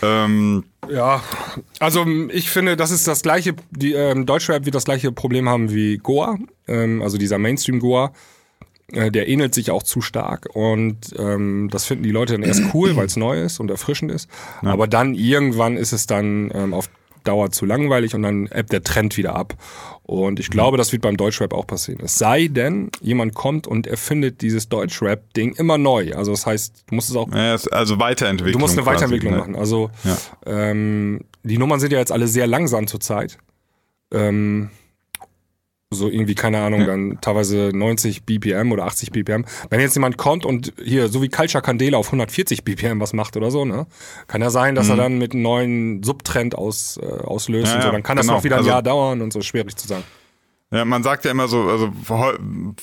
[0.02, 1.22] Ähm, Ja,
[1.80, 5.48] also m, ich finde, das ist das gleiche, die ähm, Deutschrap wird das gleiche Problem
[5.50, 8.12] haben wie Goa, ähm, also dieser Mainstream Goa.
[8.93, 12.62] Äh, der ähnelt sich auch zu stark und ähm, das finden die Leute dann erst
[12.73, 14.30] cool, weil es neu ist und erfrischend ist.
[14.62, 16.89] Aber dann irgendwann ist es dann ähm, auf
[17.26, 19.56] Dauer zu langweilig und dann ebbt der Trend wieder ab.
[20.04, 22.00] Und ich glaube, das wird beim Deutschrap auch passieren.
[22.02, 26.13] Es sei denn, jemand kommt und erfindet dieses Deutschrap-Ding immer neu.
[26.13, 28.54] Also das heißt, du musst es auch ja, also Weiterentwicklung.
[28.54, 29.39] Du musst eine quasi, Weiterentwicklung ne?
[29.39, 29.56] machen.
[29.58, 30.17] Also Ja.
[30.45, 33.38] ähm, die Nummern sind ja jetzt alle sehr langsam zurzeit.
[34.13, 34.69] Ähm,
[35.89, 39.45] so irgendwie, keine Ahnung, dann teilweise 90 BPM oder 80 BPM.
[39.69, 43.38] Wenn jetzt jemand kommt und hier, so wie Culture Candela auf 140 BPM was macht
[43.38, 43.88] oder so, ne?
[44.28, 47.69] Kann ja sein, dass er dann mit einem neuen Subtrend aus, äh, auslöst Mhm.
[47.71, 47.91] Ja, und so.
[47.91, 48.38] Dann kann das genau.
[48.38, 50.04] noch wieder ein Also- Jahr dauern und so, schwierig zu sagen.
[50.69, 51.93] Ja, man sagt ja immer so, also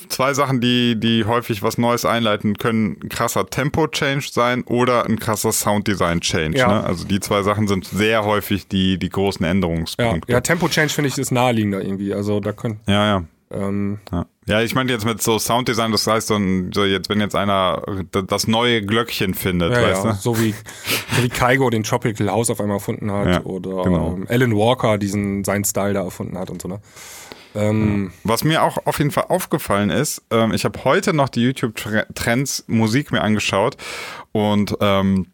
[0.09, 5.19] zwei Sachen, die, die häufig was Neues einleiten, können ein krasser Tempo-Change sein oder ein
[5.19, 6.57] krasser Sounddesign-Change.
[6.57, 6.69] Ja.
[6.69, 6.85] Ne?
[6.85, 10.33] Also die zwei Sachen sind sehr häufig die, die großen Ja, Änderungspunkte.
[10.33, 12.15] ja Tempo-Change finde ich ist naheliegender irgendwie.
[12.15, 13.05] Also da können, ja.
[13.07, 13.25] ja.
[13.51, 16.41] ähm, Ja, ja ich meinte jetzt mit so Sounddesign, das heißt so,
[16.73, 20.13] so jetzt, wenn jetzt einer das neue Glöckchen findet, Ja, weißt ja.
[20.13, 20.17] du?
[20.19, 20.55] So wie,
[21.17, 24.15] so wie Kaigo den Tropical House auf einmal erfunden hat Ja, oder genau.
[24.15, 26.81] ähm, Alan Walker diesen seinen Style da erfunden hat und so, ne?
[27.55, 31.43] Ähm, Was mir auch auf jeden Fall aufgefallen ist, ähm, ich habe heute noch die
[31.43, 33.77] YouTube-Trends Musik mir angeschaut
[34.33, 35.27] und ähm,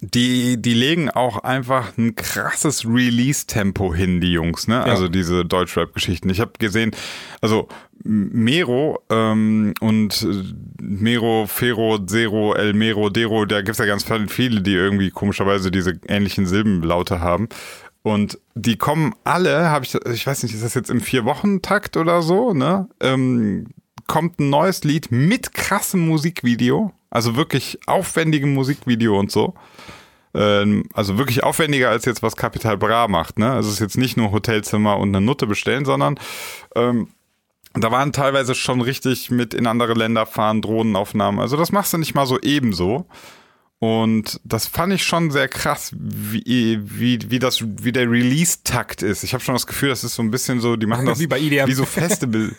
[0.00, 4.82] die, die legen auch einfach ein krasses Release-Tempo hin, die Jungs, ne?
[4.82, 6.30] Also diese Deutschrap-Geschichten.
[6.30, 6.92] Ich habe gesehen,
[7.40, 7.68] also
[8.04, 14.60] Mero ähm, und äh, Mero, Fero, Zero, El Mero, Dero, da gibt's ja ganz viele,
[14.60, 17.48] die irgendwie komischerweise diese ähnlichen Silbenlaute haben.
[18.02, 22.22] Und die kommen alle, habe ich, ich weiß nicht, ist das jetzt im Vier-Wochen-Takt oder
[22.22, 22.88] so, ne?
[23.00, 23.66] Ähm,
[24.06, 29.54] kommt ein neues Lied mit krassem Musikvideo, also wirklich aufwendigem Musikvideo und so.
[30.34, 33.50] Ähm, also wirklich aufwendiger als jetzt was Capital Bra macht, ne?
[33.50, 36.18] Also es ist jetzt nicht nur Hotelzimmer und eine Nutte bestellen, sondern
[36.74, 37.08] ähm,
[37.74, 41.40] da waren teilweise schon richtig mit in andere Länder fahren, Drohnenaufnahmen.
[41.40, 43.06] Also das machst du nicht mal so ebenso.
[43.80, 49.22] Und das fand ich schon sehr krass, wie, wie, wie, das, wie der Release-Takt ist.
[49.22, 51.28] Ich habe schon das Gefühl, das ist so ein bisschen so, die machen das Wie
[51.28, 51.68] bei EDM.
[51.68, 52.50] wie so Festival.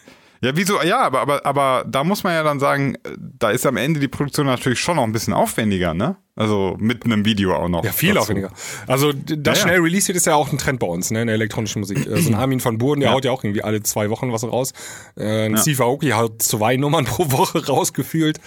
[0.41, 2.95] Ja, wieso, ja, aber, aber, aber da muss man ja dann sagen,
[3.37, 6.15] da ist am Ende die Produktion natürlich schon noch ein bisschen aufwendiger, ne?
[6.37, 7.83] Also mit einem Video auch noch.
[7.83, 8.21] ja, viel dazu.
[8.21, 8.53] aufwendiger.
[8.87, 9.55] Also das Ja, ja.
[9.55, 11.99] schnell Release wird ist ja auch ein Trend bei uns, ne, in der elektronischen Musik.
[12.09, 13.15] So ein Armin van Buuren, der Ja.
[13.15, 14.71] haut ja auch irgendwie alle zwei Wochen was raus.
[15.17, 18.39] Äh, ein Steve Aoki haut zwei Nummern pro Woche rausgefühlt.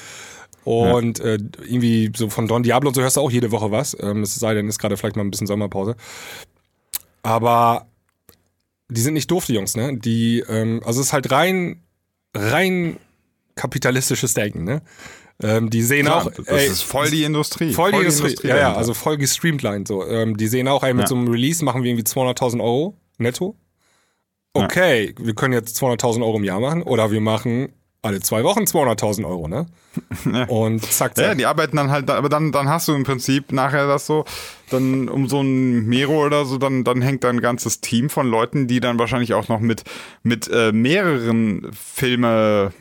[0.65, 3.97] Und äh, irgendwie so von Don Diablo und so hörst du auch jede Woche was.
[4.01, 5.97] Ähm, es sei denn, ist gerade vielleicht mal ein bisschen Sommerpause.
[7.23, 7.87] Aber
[8.89, 9.97] die sind nicht doof, die Jungs, ne?
[9.97, 11.83] Die, ähm, also es ist halt rein,
[12.35, 12.97] rein
[13.55, 14.83] kapitalistisches Denken, ne?
[15.43, 17.73] Ähm, die sehen Klar, auch, das ey, ist voll die Industrie.
[17.73, 18.79] voll die Industrie, ja, ja, dahinter.
[18.79, 20.07] also voll gestreamlined so.
[20.07, 21.07] Ähm, die sehen auch, ey, mit Ja.
[21.09, 23.57] so einem Release machen wir irgendwie 200.000 Euro netto.
[24.55, 27.73] Okay, wir können jetzt 200.000 Euro im Jahr machen oder wir machen
[28.03, 29.67] alle zwei Wochen 200.000 Euro, ne?
[30.49, 31.39] Und zack, Ja, zack.
[31.39, 34.25] die arbeiten dann halt, aber dann, dann hast du im Prinzip nachher das so,
[34.71, 38.27] dann um so ein Mero oder so, dann, dann hängt da ein ganzes Team von
[38.27, 39.85] Leuten, die dann wahrscheinlich auch noch mit,
[40.25, 42.73] mit äh, mehreren Filme,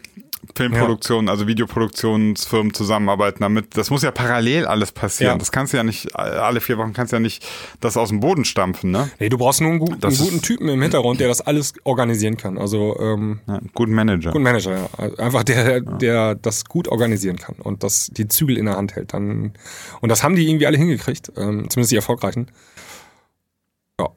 [0.55, 3.77] Filmproduktionen, also Videoproduktionsfirmen zusammenarbeiten damit.
[3.77, 5.33] Das muss ja parallel alles passieren.
[5.33, 5.37] Ja.
[5.37, 7.45] Das kannst du ja nicht, alle vier Wochen kannst du ja nicht
[7.79, 9.09] das aus dem Boden stampfen, ne?
[9.19, 12.37] Nee, du brauchst nur einen, gut, einen guten Typen im Hintergrund, der das alles organisieren
[12.37, 12.57] kann.
[12.57, 14.31] Also ähm, Ja, guten Manager.
[14.31, 14.89] guten Manager, ja.
[14.97, 18.95] Also Einfach der, der das gut organisieren kann und das die Zügel in der Hand
[18.95, 19.13] hält.
[19.13, 19.53] Dann
[20.01, 22.47] und das haben die irgendwie alle hingekriegt, ähm, zumindest die erfolgreichen.
[23.99, 24.07] Ja.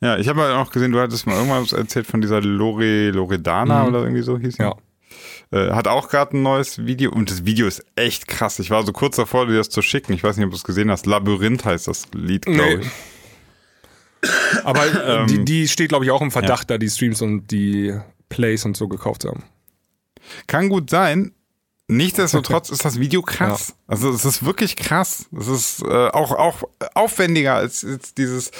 [0.00, 3.82] Ja, ich habe ja auch gesehen, du hattest mal irgendwas erzählt von dieser Lore, Loredana
[3.82, 3.88] Mhm.
[3.88, 4.62] oder irgendwie so hieß sie.
[4.62, 4.74] Ja.
[5.52, 8.58] Äh, hat auch gerade ein neues Video und das Video ist echt krass.
[8.58, 10.12] Ich war so kurz davor, dir das zu schicken.
[10.12, 11.06] Ich weiß nicht, ob du es gesehen hast.
[11.06, 12.86] Labyrinth heißt das Lied, glaube Nee.
[12.86, 12.90] ich.
[14.64, 17.48] Aber äh, Ähm, die, die steht, glaube ich, auch im Verdacht, da die Streams und
[17.50, 17.94] die
[18.28, 19.44] Plays und so gekauft haben.
[20.46, 21.32] Kann gut sein.
[21.96, 23.74] Nichtsdestotrotz ist das Video krass.
[23.86, 25.26] Also es ist wirklich krass.
[25.36, 26.62] Es ist äh, auch, auch
[26.94, 28.50] aufwendiger als jetzt dieses.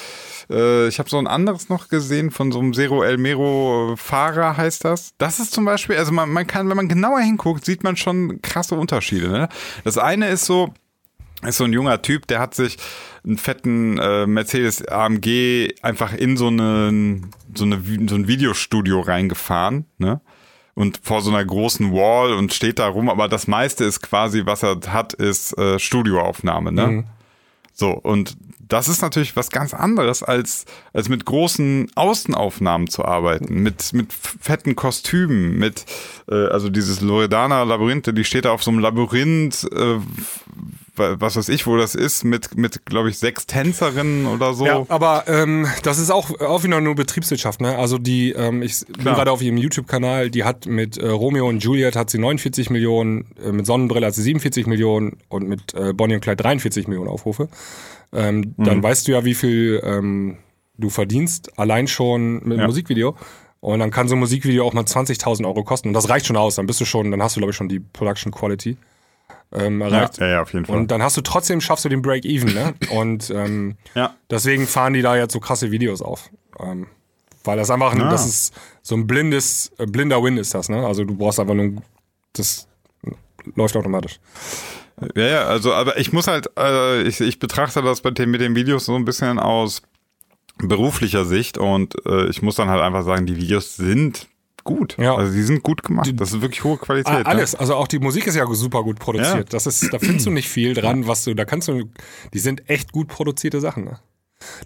[0.50, 4.56] Äh, ich habe so ein anderes noch gesehen von so einem Zero El Mero Fahrer
[4.56, 5.12] heißt das.
[5.18, 8.42] Das ist zum Beispiel, also man, man kann, wenn man genauer hinguckt, sieht man schon
[8.42, 9.28] krasse Unterschiede.
[9.28, 9.48] Ne?
[9.84, 10.74] Das eine ist so,
[11.46, 12.76] ist so ein junger Typ, der hat sich
[13.24, 17.22] einen fetten äh, Mercedes AMG einfach in so, eine,
[17.54, 20.20] so, eine, so ein Videostudio reingefahren, ne?
[20.74, 24.46] Und vor so einer großen Wall und steht da rum, aber das meiste ist quasi,
[24.46, 27.04] was er hat, ist äh, Studioaufnahme, ne?
[27.74, 28.36] So, und
[28.72, 34.12] das ist natürlich was ganz anderes, als, als mit großen Außenaufnahmen zu arbeiten, mit, mit
[34.12, 35.84] fetten Kostümen, mit,
[36.28, 39.98] äh, also dieses Loredana Labyrinth, die steht da auf so einem Labyrinth, äh,
[40.94, 44.66] was weiß ich, wo das ist, mit, mit glaube ich, sechs Tänzerinnen oder so.
[44.66, 47.78] Ja, aber ähm, das ist auch, auch wieder nur Betriebswirtschaft, ne?
[47.78, 49.14] Also die, ähm, ich bin Klar.
[49.16, 53.26] gerade auf ihrem YouTube-Kanal, die hat mit äh, Romeo und Juliet hat sie 49 Millionen,
[53.42, 57.08] äh, mit Sonnenbrille hat sie 47 Millionen und mit äh, Bonnie und Clyde 43 Millionen
[57.08, 57.48] Aufrufe.
[58.12, 58.82] Ähm, Dann Mhm.
[58.82, 60.36] weißt du ja, wie viel ähm,
[60.76, 62.66] du verdienst, allein schon mit einem Ja.
[62.66, 63.16] Musikvideo.
[63.60, 65.88] Und dann kann so ein Musikvideo auch mal 20.000 Euro kosten.
[65.88, 66.56] Und das reicht schon aus.
[66.56, 68.76] Dann bist du schon, dann hast du, glaube ich, schon die Production Quality
[69.54, 70.18] ähm, ja, erreicht.
[70.18, 70.76] ja, ja, auf jeden Fall.
[70.76, 72.74] Und dann hast du trotzdem, schaffst du den Break-Even, ne?
[72.90, 74.14] Und ähm, ja.
[74.30, 76.30] deswegen fahren die da jetzt so krasse Videos auf.
[76.58, 76.86] Ähm,
[77.44, 78.10] weil das einfach, ein, Ah.
[78.10, 80.86] das ist so ein blindes, äh, blinder Win ist das, ne?
[80.86, 81.72] Also du brauchst einfach nur,
[82.34, 82.68] das
[83.56, 84.20] läuft automatisch.
[85.16, 88.40] Ja, ja, also, aber ich muss halt, äh, ich, ich betrachte das bei den, mit
[88.40, 89.82] den Videos so ein bisschen aus
[90.58, 94.28] beruflicher Sicht und äh, ich muss dann halt einfach sagen, die Videos sind
[94.64, 94.96] gut.
[94.98, 95.16] Ja.
[95.16, 96.12] Also die sind gut gemacht.
[96.16, 97.12] Das ist wirklich hohe Qualität.
[97.12, 97.26] Ah, ne?
[97.26, 99.34] alles, also auch die Musik ist ja super gut produziert.
[99.34, 99.42] Ja.
[99.44, 101.84] Das ist, da findest du nicht viel dran, was du, da kannst du,
[102.32, 103.98] die sind echt gut produzierte Sachen, ne?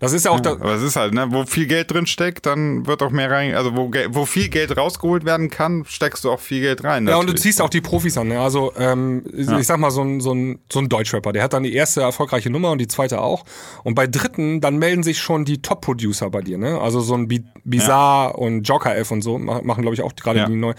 [0.01, 2.47] Das ist ja auch da, Aber es ist halt, ne, wo viel Geld drin steckt,
[2.47, 6.31] dann wird auch mehr rein, also wo, wo viel Geld rausgeholt werden kann, steckst du
[6.31, 7.07] auch viel Geld rein.
[7.07, 7.43] Ja, und du natürlich.
[7.43, 8.29] ziehst auch die Profis an.
[8.29, 8.41] Ne?
[8.41, 11.63] Also, ähm, ich sag mal, so ein, so, ein, so ein Deutschrapper, der hat dann
[11.63, 13.45] die erste erfolgreiche Nummer und die zweite auch.
[13.85, 16.59] Und bei dritten, dann melden sich schon die Top-Producer bei dir.
[16.59, 16.81] Ne?
[16.81, 20.15] Also so ein Bi- Bizarre und Joker F und so ma- machen, glaube ich, auch
[20.15, 20.47] gerade Ja.
[20.47, 20.75] die neu.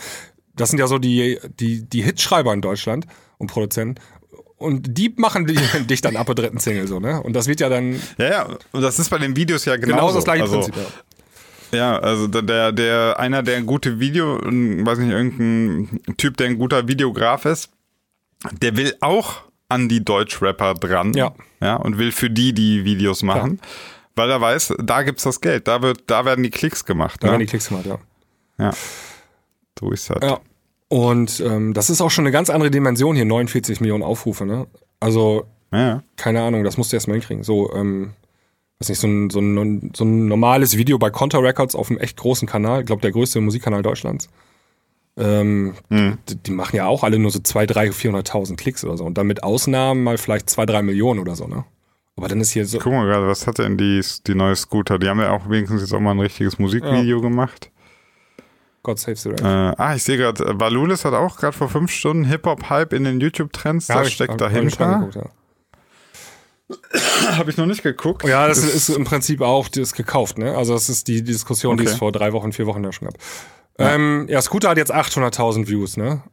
[0.55, 3.05] Das sind ja so die, die, die Hitschreiber in Deutschland
[3.37, 4.01] und Produzenten.
[4.57, 5.55] Und die machen die,
[5.87, 7.21] dich dann ab der dritten Single so, ne?
[7.21, 9.95] Und das wird ja dann Ja, ja, und das ist bei den Videos ja genauso.
[9.95, 10.75] genauso das gleiche also, Prinzip.
[10.77, 10.87] Ja.
[11.69, 16.57] Ja, also der- der, einer, der ein gute Video, weiß nicht, irgendein Typ, der ein
[16.57, 17.69] guter Videograf ist,
[18.61, 21.13] der will auch an die Deutschrapper dran.
[21.13, 21.33] Ja.
[21.59, 23.59] Ja, und will für die die Videos machen.
[24.15, 27.21] Weil er weiß, da gibt's das Geld, da wird, da werden die Klicks gemacht.
[27.21, 27.31] Da ne?
[27.33, 27.99] werden die Klicks gemacht, ja.
[28.57, 28.71] Ja.
[29.79, 30.19] So ist das.
[30.21, 30.39] Ja.
[30.89, 34.67] Und ähm, das ist auch schon eine ganz andere Dimension hier, 49 Millionen Aufrufe, ne?
[34.99, 36.01] Also Ja.
[36.15, 37.43] keine Ahnung, das musst du erstmal hinkriegen.
[37.43, 38.11] So, ähm,
[38.79, 41.99] weiß nicht, so ein, so, ein, so ein normales Video bei Contra Records auf einem
[41.99, 44.29] echt großen Kanal, ich glaube der größte Musikkanal Deutschlands.
[45.17, 46.19] Ähm, Mhm.
[46.29, 49.03] die, die machen ja auch alle nur so 2, 3, 400.000 Klicks oder so.
[49.03, 51.65] Und dann mit Ausnahmen mal vielleicht 2, 3 Millionen oder so, ne?
[52.15, 52.79] Aber dann ist hier so.
[52.79, 54.97] Guck mal gerade, was hat denn die, die neue Scooter?
[54.99, 57.69] Die haben ja auch wenigstens jetzt auch mal ein richtiges Musikvideo gemacht.
[58.87, 59.75] God saves the Äh, rave.
[59.79, 63.89] ah, ich sehe gerade, Valulis hat auch gerade vor fünf Stunden Hip-Hop-Hype in den YouTube-Trends.
[63.89, 64.85] hab das ich- steckt hab- hab ich dahinter.
[64.85, 65.29] reingeguckt, ja.
[67.37, 68.23] Habe ich noch nicht geguckt.
[68.25, 70.55] Ja, das ist im Prinzip auch das ist gekauft, ne?
[70.57, 71.91] Also das ist die, die Diskussion, die Okay.
[71.93, 73.17] es vor drei Wochen, vier Wochen ja schon gab.
[73.79, 76.23] Ja, ähm, ja Scooter hat jetzt 800.000 Views, ne?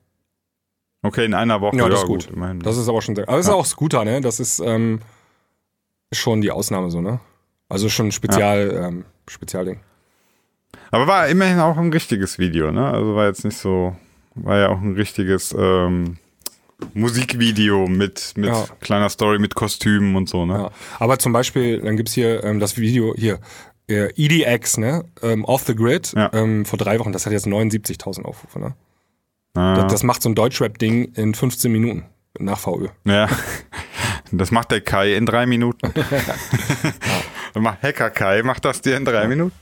[1.03, 1.77] Okay, in einer Woche.
[1.77, 2.29] Ja, das ist gut.
[2.33, 2.61] immerhin.
[2.61, 3.29] Das ist aber schon sehr.
[3.29, 4.21] Aber das ist auch Scooter, ne?
[4.21, 5.01] Das ist ähm,
[6.13, 7.21] schon die Ausnahme so, ne?
[7.69, 9.81] Also schon ein Spezial, ähm, Spezialding.
[10.95, 12.87] Aber war immerhin auch ein richtiges Video, ne?
[12.87, 13.95] Also war jetzt nicht so,
[14.35, 16.19] war ja auch ein richtiges ähm,
[16.95, 18.65] Musikvideo mit, mit Ja.
[18.81, 20.55] kleiner Story, mit Kostümen und so, ne?
[20.55, 20.71] Ja.
[20.99, 23.39] Aber zum Beispiel, dann gibt's hier ähm, das Video hier.
[23.87, 25.05] Äh, EDX, ne?
[25.23, 26.31] Ähm, Off the Grid, Ja.
[26.33, 28.75] ähm, vor drei Wochen, das hat jetzt 79.000 Aufrufe, ne?
[29.55, 32.05] Ah, Das, das macht so ein Deutschrap-Ding in 15 Minuten
[32.39, 32.89] nach VÖ.
[33.05, 33.29] ja.
[34.33, 35.93] Das macht der Kai in drei Minuten.
[35.95, 37.24] Mach-
[37.55, 39.57] Hacker Kai macht das dir in drei Minuten.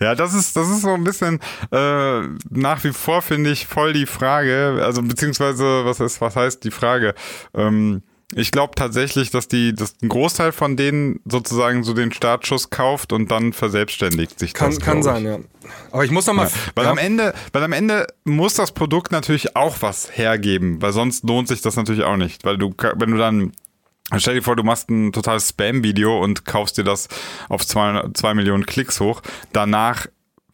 [0.00, 3.92] Ja, das ist, das ist so ein bisschen äh, nach wie vor, finde ich, voll
[3.92, 4.82] die Frage.
[4.82, 7.14] Also beziehungsweise, was ist, was heißt die Frage?
[7.54, 8.02] Ähm,
[8.34, 13.12] ich glaube tatsächlich, dass die, dass ein Großteil von denen sozusagen so den Startschuss kauft
[13.12, 14.80] und dann verselbstständig sich Kann, das.
[14.80, 15.38] kann sein, ja.
[15.92, 16.50] Aber ich muss noch mal.
[16.74, 16.90] Weil ja.
[16.90, 21.46] am Ende, weil am Ende muss das Produkt natürlich auch was hergeben, weil sonst lohnt
[21.46, 23.52] sich das natürlich auch nicht, weil du, wenn du dann
[24.16, 27.08] Stell dir vor, du machst ein totales Spam-Video und kaufst dir das
[27.48, 29.20] auf zwei, zwei Millionen Klicks hoch.
[29.52, 30.06] Danach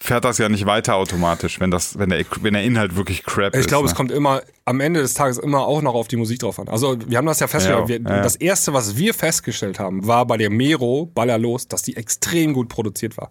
[0.02, 3.54] fährt das ja nicht weiter automatisch, wenn das, wenn der, wenn der Inhalt wirklich crap
[3.54, 3.60] ist.
[3.60, 3.90] Ich glaube, ne?
[3.90, 6.68] es kommt immer am Ende des Tages immer auch noch auf die Musik drauf an.
[6.68, 7.88] Also wir haben das ja festgestellt.
[7.88, 8.22] Ja, wir, ja.
[8.22, 12.68] Das erste, was wir festgestellt haben, war bei der Mero Ballerlos, dass die extrem gut
[12.68, 13.30] produziert war.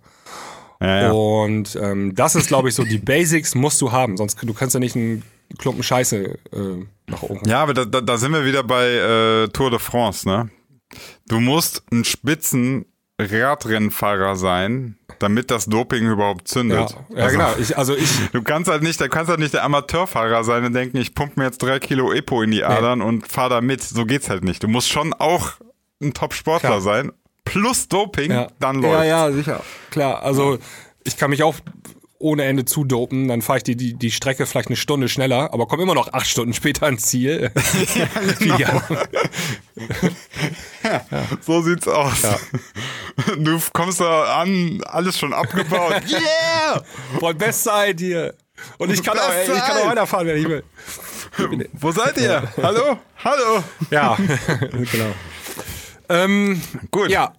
[0.80, 1.12] Ja.
[1.12, 4.74] Und ähm, das ist, glaube ich, so die Basics musst du haben, sonst du kannst
[4.74, 5.24] ja nicht einen
[5.58, 6.18] Klumpen Scheiße
[6.54, 7.42] äh, nach oben.
[7.48, 10.50] Ja, aber da, da, da sind wir wieder bei äh, Tour de France, ne?
[11.28, 12.86] Du musst ein Spitzen
[13.20, 16.96] Radrennfahrer sein, damit das Doping überhaupt Ja, zündet.
[17.16, 17.54] ja Also, genau.
[17.60, 20.74] Ich, also ich, Du kannst halt nicht, du kannst halt nicht der Amateurfahrer sein und
[20.74, 23.84] denken, ich pumpe mir jetzt drei Kilo Epo in die Adern und fahr da mit.
[23.84, 24.64] So geht's halt nicht.
[24.64, 25.52] Du musst schon auch
[26.02, 27.12] ein Top-Sportler sein.
[27.46, 28.48] Plus Doping, ja.
[28.60, 29.08] dann Ja, läuft's.
[29.08, 29.64] ja, sicher.
[29.92, 30.58] Klar, also
[31.04, 31.56] ich kann mich auch
[32.22, 35.68] ohne Ende zudopen, dann fahre ich die, die, die Strecke vielleicht eine Stunde schneller, aber
[35.68, 37.52] komme immer noch acht Stunden später ans Ziel.
[38.40, 38.82] genau.
[40.84, 41.06] ja,
[41.42, 42.22] So sieht's aus.
[43.38, 46.04] Du kommst da an, alles schon abgebaut.
[46.10, 46.84] yeah!
[47.20, 48.34] Boah, Bestzeit hier.
[48.78, 50.64] Und ich kann, auch, ich kann auch weiterfahren, wenn ich will.
[51.74, 52.44] Wo seid ihr?
[52.62, 53.00] Hallo?
[53.24, 53.64] Hallo?
[53.90, 54.18] Ja,
[54.92, 55.14] genau.
[56.10, 57.10] Ähm, Gut.
[57.10, 57.34] ja.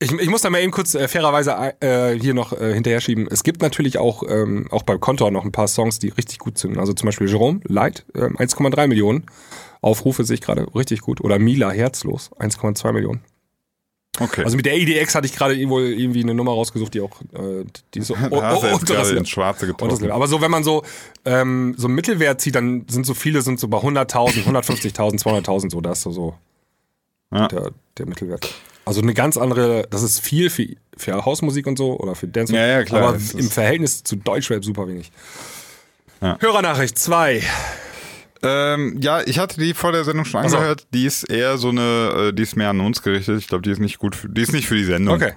[0.00, 3.26] Ich, ich muss da mal eben kurz äh, fairerweise äh, hier noch äh, hinterher schieben.
[3.30, 6.56] Es gibt natürlich auch, ähm, auch bei Kontor noch ein paar Songs, die richtig gut
[6.56, 6.78] sind.
[6.78, 9.26] Also zum Beispiel Jerome, Light, ähm, 1,3 Millionen.
[9.80, 11.20] Aufrufe sehe ich gerade richtig gut.
[11.20, 13.22] Oder Mila, Herzlos, 1,2 Millionen.
[14.20, 14.42] Okay.
[14.44, 17.64] Also mit der EDX hatte ich gerade irgendwo irgendwie eine Nummer rausgesucht, die auch äh,
[17.94, 19.16] die so gerade Level.
[19.16, 20.10] ins Schwarze getroffen.
[20.10, 20.82] Aber so, wenn man so,
[21.24, 25.70] ähm, so einen Mittelwert zieht, dann sind so viele, sind so bei 100.000, 150.000, 200.000,
[25.70, 26.34] so, das ist so, so
[27.32, 27.48] Ja.
[27.48, 28.52] der, der Mittelwert.
[28.88, 32.54] Also eine ganz andere, das ist viel für, für Hausmusik und so oder für Dance.
[32.54, 33.08] Ja, ja, klar.
[33.10, 35.12] Aber im Verhältnis zu Deutschrap super wenig.
[36.22, 36.36] Ja.
[36.40, 37.42] Hörernachricht 2.
[38.42, 40.86] Ähm, ja, ich hatte die vor der Sendung schon angehört.
[40.94, 43.38] Die ist eher so eine, äh, die ist mehr an uns gerichtet.
[43.38, 45.16] Ich glaube, die ist nicht gut, für, die ist nicht für die Sendung.
[45.16, 45.32] Okay.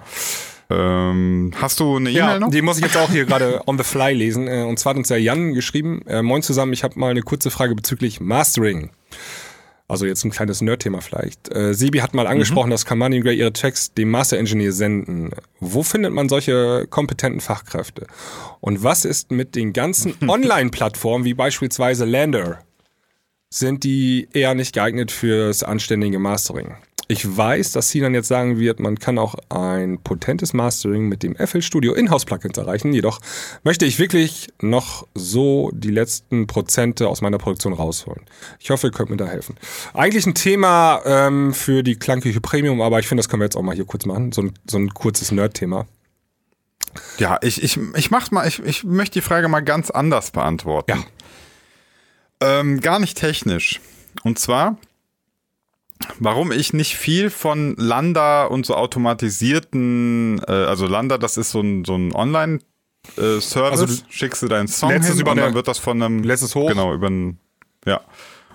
[0.70, 2.50] Ähm, hast du eine Ja, E-Mail noch?
[2.50, 4.48] die muss ich jetzt auch hier gerade on the fly lesen.
[4.48, 6.00] Äh, Und zwar hat uns der Jan geschrieben.
[6.06, 8.90] Äh, Moin zusammen, ich habe mal eine kurze Frage bezüglich Mastering.
[9.88, 11.54] Also jetzt ein kleines Nerd-Thema vielleicht.
[11.54, 15.30] Äh, Sebi hat mal angesprochen, dass Kamani Gray ihre Tracks dem Master Engineer senden.
[15.60, 18.06] Wo findet man solche kompetenten Fachkräfte?
[18.60, 22.60] Und was ist mit den ganzen Online-Plattformen wie beispielsweise Lander?
[23.50, 26.76] Sind die eher nicht geeignet fürs anständige Mastering?
[27.12, 31.36] Ich weiß, dass Sinan jetzt sagen wird, man kann auch ein potentes Mastering mit dem
[31.36, 32.94] FL Studio Inhouse-Plugins erreichen.
[32.94, 33.20] Jedoch
[33.64, 38.22] möchte ich wirklich noch so die letzten Prozente aus meiner Produktion rausholen.
[38.60, 39.58] Ich hoffe, ihr könnt mir da helfen.
[39.92, 43.56] Eigentlich ein Thema ähm, für die Klangküche Premium, aber ich finde, das können wir jetzt
[43.56, 44.32] auch mal hier kurz machen.
[44.32, 45.84] So ein, so ein kurzes Nerd-Thema.
[47.18, 50.92] Ja, ich, ich, ich mach's mal, ich, ich möchte die Frage mal ganz anders beantworten.
[52.40, 52.58] Ja.
[52.60, 53.82] Ähm, gar nicht technisch.
[54.22, 54.78] Und zwar,
[56.18, 61.60] warum ich nicht viel von Lambda und so automatisierten, äh, also Lambda, das ist so
[61.60, 65.68] ein, so ein Online-Service, Also du schickst du deinen Song hin über und dann wird
[65.68, 66.22] das von einem...
[66.22, 66.68] lädst es hoch?
[66.68, 67.38] Genau, über ein,
[67.86, 68.00] ja.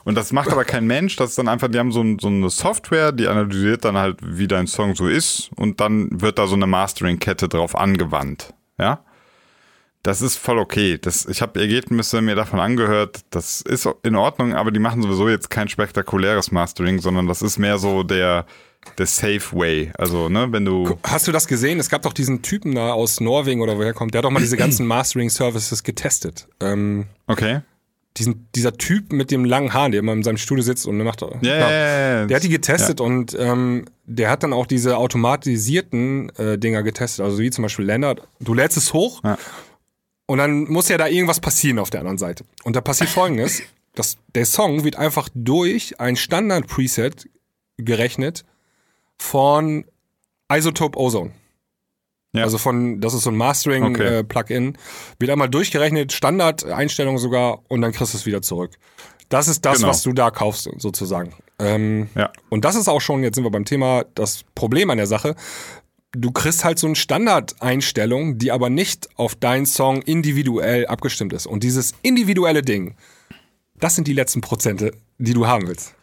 [0.03, 2.27] Und das macht aber kein Mensch, das ist dann einfach, die haben so, ein, so
[2.27, 6.47] eine Software, die analysiert dann halt, wie dein Song so ist und dann wird da
[6.47, 9.03] so eine Mastering-Kette drauf angewandt, ja.
[10.03, 10.97] Das ist voll okay.
[11.01, 13.21] Das, ich habe Ergebnisse mir davon angehört.
[13.29, 17.57] Das ist in Ordnung, aber die machen sowieso jetzt kein spektakuläres Mastering, sondern das ist
[17.57, 18.45] mehr so der,
[18.97, 19.91] der Safe Way.
[19.97, 20.97] Also, ne, wenn du.
[21.03, 21.79] Hast du das gesehen?
[21.79, 24.39] Es gab doch diesen Typen da aus Norwegen oder woher kommt, der hat doch mal
[24.39, 26.47] diese ganzen Mastering-Services getestet.
[26.61, 27.59] Ähm, Okay.
[28.15, 31.21] diesen, dieser Typ mit dem langen Haaren, der immer in seinem Studio sitzt und macht.
[31.21, 32.25] Ja, ja, ja, ja.
[32.27, 37.25] Der hat die getestet und ähm, der hat dann auch diese automatisierten äh, Dinger getestet,
[37.25, 38.21] also wie zum Beispiel Lennart.
[38.39, 39.37] Du lädst es hoch Ja.
[40.27, 42.43] Und dann muss ja da irgendwas passieren auf der anderen Seite.
[42.63, 43.61] Und da passiert folgendes:
[43.95, 47.27] dass Der Song wird einfach durch ein Standard-Preset
[47.77, 48.45] gerechnet
[49.17, 49.85] von
[50.51, 51.31] Isotope Ozone.
[52.33, 52.43] Ja.
[52.43, 53.47] Also von, das ist so ein Okay.
[53.47, 54.77] Mastering-Plugin,
[55.17, 58.71] wird einmal durchgerechnet, Standard-Einstellung sogar, und dann kriegst du es wieder zurück.
[59.29, 59.89] Das ist das, Genau.
[59.89, 61.33] was du da kaufst, sozusagen.
[61.59, 62.31] Ähm, Ja.
[62.49, 65.35] und das ist auch schon, jetzt sind wir beim Thema, das Problem an der Sache.
[66.13, 71.45] Du kriegst halt so eine Standardeinstellung, die aber nicht auf deinen Song individuell abgestimmt ist.
[71.45, 72.95] Und dieses individuelle Ding,
[73.79, 75.93] das sind die letzten Prozente, die du haben willst.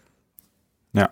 [0.92, 1.10] Ja.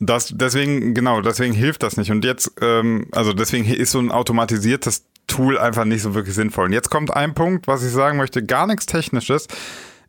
[0.00, 2.10] Das, deswegen, genau, deswegen hilft das nicht.
[2.10, 6.66] Und jetzt, ähm, also deswegen ist so ein automatisiertes Tool einfach nicht so wirklich sinnvoll.
[6.66, 9.48] Und jetzt kommt ein Punkt, was ich sagen möchte, gar nichts Technisches.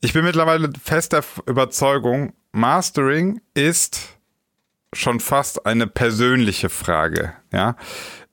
[0.02, 4.15] Ich bin mittlerweile fest der Überzeugung, Mastering ist
[4.96, 7.34] schon fast eine persönliche Frage.
[7.52, 7.76] Ja,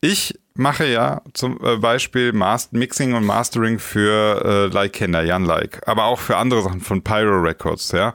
[0.01, 5.81] ich mache ja zum äh, Beispiel Mas- Mixing und Mastering für äh, Like Jan Like,
[5.87, 7.93] aber auch für andere Sachen von Pyro Records.
[7.93, 8.13] Ja,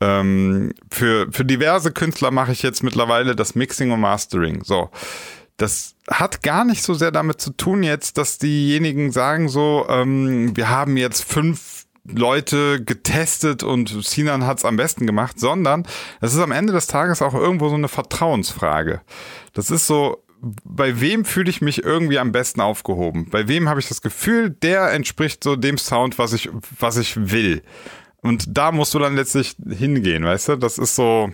[0.00, 4.62] ähm, für für diverse Künstler mache ich jetzt mittlerweile das Mixing und Mastering.
[4.64, 4.90] So.
[5.56, 10.56] das hat gar nicht so sehr damit zu tun jetzt, dass diejenigen sagen so, ähm,
[10.56, 15.86] wir haben jetzt fünf Leute getestet und Sinan hat's am besten gemacht, sondern
[16.20, 19.00] das ist am Ende des Tages auch irgendwo so eine Vertrauensfrage.
[19.52, 23.28] Das ist so, bei wem fühle ich mich irgendwie am besten aufgehoben?
[23.30, 27.30] Bei wem habe ich das Gefühl, der entspricht so dem Sound, was ich, was ich
[27.30, 27.62] will?
[28.20, 30.56] Und da musst du dann letztlich hingehen, weißt du?
[30.56, 31.30] Das ist so,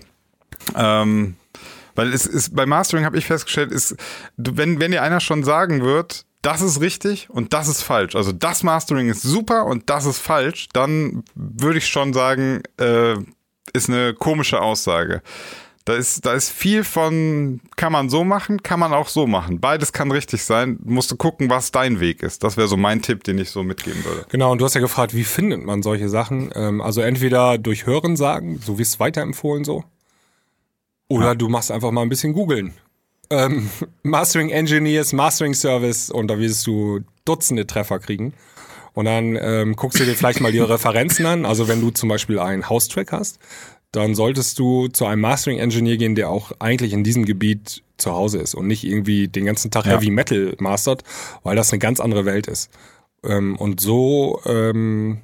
[0.75, 1.37] ähm,
[1.95, 3.97] weil es ist, bei Mastering habe ich festgestellt, ist,
[4.37, 8.15] wenn, wenn dir einer schon sagen wird, das ist richtig und das ist falsch.
[8.15, 13.15] Also das Mastering ist super und das ist falsch, dann würde ich schon sagen, äh,
[13.73, 15.23] ist eine komische Aussage.
[15.85, 19.59] Da ist, da ist viel von, kann man so machen, kann man auch so machen.
[19.59, 20.79] Beides kann richtig sein.
[20.85, 22.45] Musst du gucken, was dein Weg ist.
[22.45, 24.27] Das wäre so mein Tipp, den ich so mitgeben würde.
[24.29, 26.51] Genau, und du hast ja gefragt, wie findet man solche Sachen?
[26.55, 29.83] Ähm, also entweder durch Hören sagen, so wie es weiterempfohlen so.
[31.09, 32.75] Oder du machst einfach mal ein bisschen googeln.
[33.31, 33.71] Ähm,
[34.03, 38.33] Mastering Engineers, Mastering Service und da wirst du Dutzende Treffer kriegen.
[38.95, 41.45] Und dann ähm, guckst du dir vielleicht mal die Referenzen an.
[41.47, 43.39] Also wenn du zum Beispiel einen House-Track hast,
[43.93, 48.13] dann solltest du zu einem Mastering Engineer gehen, der auch eigentlich in diesem Gebiet zu
[48.13, 49.93] Hause ist und nicht irgendwie den ganzen Tag Ja.
[49.93, 51.05] Heavy Metal mastert,
[51.43, 52.71] weil das eine ganz andere Welt ist.
[53.25, 55.23] Ähm, und so ähm,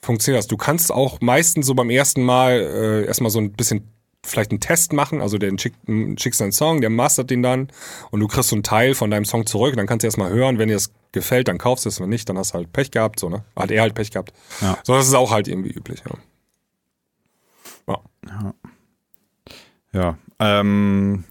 [0.00, 0.46] funktioniert das.
[0.48, 3.88] Du kannst auch meistens so beim ersten Mal äh, erstmal so ein bisschen
[4.24, 5.76] vielleicht einen Test machen, also der schickt,
[6.20, 7.68] schickst einen Song, der mastert den dann
[8.10, 10.58] und du kriegst so einen Teil von deinem Song zurück, dann kannst du erstmal hören,
[10.58, 12.90] wenn dir das gefällt, dann kaufst du es, wenn nicht, dann hast du halt Pech
[12.90, 13.44] gehabt, so, ne?
[13.56, 14.32] Hat er halt Pech gehabt.
[14.60, 14.78] Ja.
[14.84, 16.02] So, das ist auch halt irgendwie üblich,
[17.88, 17.98] ja.
[18.28, 18.54] ja.
[19.92, 21.24] Ja, ähm,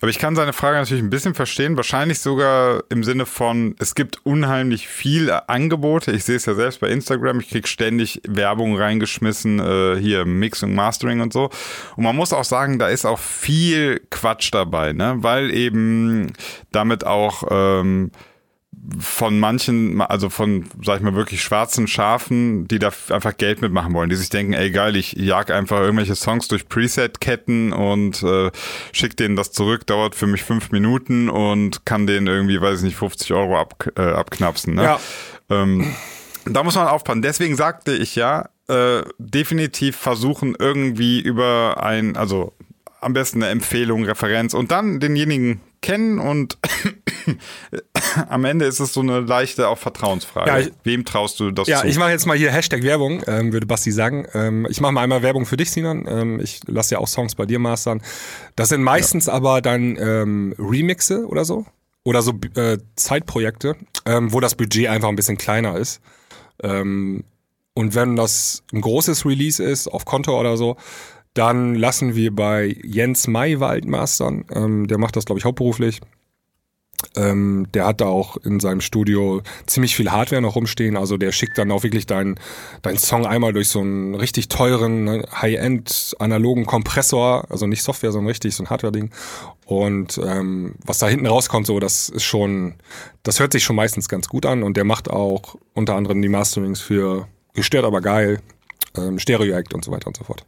[0.00, 1.76] aber ich kann seine Frage natürlich ein bisschen verstehen.
[1.76, 6.12] Wahrscheinlich sogar im Sinne von, es gibt unheimlich viel Angebote.
[6.12, 7.40] Ich sehe es ja selbst bei Instagram.
[7.40, 11.50] Ich krieg ständig Werbung reingeschmissen, äh, hier Mixing, Mastering und so.
[11.96, 15.16] Und man muss auch sagen, da ist auch viel Quatsch dabei, ne?
[15.18, 16.32] Weil eben
[16.72, 18.10] damit auch ähm,
[18.98, 23.92] von manchen, also von, sag ich mal, wirklich schwarzen Schafen, die da einfach Geld mitmachen
[23.92, 28.50] wollen, die sich denken, ey geil, ich jag einfach irgendwelche Songs durch Preset-Ketten und äh,
[28.92, 32.84] schick denen das zurück, dauert für mich fünf Minuten und kann denen irgendwie, weiß ich
[32.84, 34.74] nicht, 50 Euro ab, äh, abknapsen.
[34.74, 34.82] Ne?
[34.82, 35.00] Ja.
[35.50, 35.94] Ähm,
[36.46, 37.22] da muss man aufpassen.
[37.22, 42.54] Deswegen sagte ich ja, äh, definitiv versuchen irgendwie über ein, also
[43.00, 46.58] am besten eine Empfehlung, Referenz und dann denjenigen kennen und
[48.28, 50.48] am Ende ist es so eine leichte auch Vertrauensfrage.
[50.48, 51.86] Ja, ich- Wem traust du das Ja, zu?
[51.88, 54.26] ich mache jetzt mal hier Hashtag Werbung, ähm, würde Basti sagen.
[54.34, 56.06] Ähm, ich mache mal einmal Werbung für dich, Sinan.
[56.08, 58.02] Ähm, ich lasse ja auch Songs bei dir mastern.
[58.56, 61.66] Das sind meistens aber dann ähm, Remixe oder so.
[62.02, 66.00] Oder so äh, Zeitprojekte, ähm, wo das Budget einfach ein bisschen kleiner ist.
[66.62, 67.24] Ähm,
[67.74, 70.76] und wenn das ein großes Release ist, auf Konto oder so,
[71.34, 74.44] dann lassen wir bei Jens Maywald mastern.
[74.88, 76.00] Der macht das, glaube ich, hauptberuflich.
[77.16, 80.96] Ähm, der hat da auch in seinem Studio ziemlich viel Hardware noch rumstehen.
[80.96, 82.38] Also der schickt dann auch wirklich deinen
[82.82, 88.12] dein Song einmal durch so einen richtig teuren, ne, High-End analogen Kompressor, also nicht Software,
[88.12, 89.10] sondern richtig so ein Hardware-Ding.
[89.66, 92.74] Und ähm, was da hinten rauskommt, so, das ist schon,
[93.22, 94.62] das hört sich schon meistens ganz gut an.
[94.62, 98.40] Und der macht auch unter anderem die Masterings für Gestört aber geil,
[98.96, 100.44] ähm, Stereo Act und so weiter und so fort.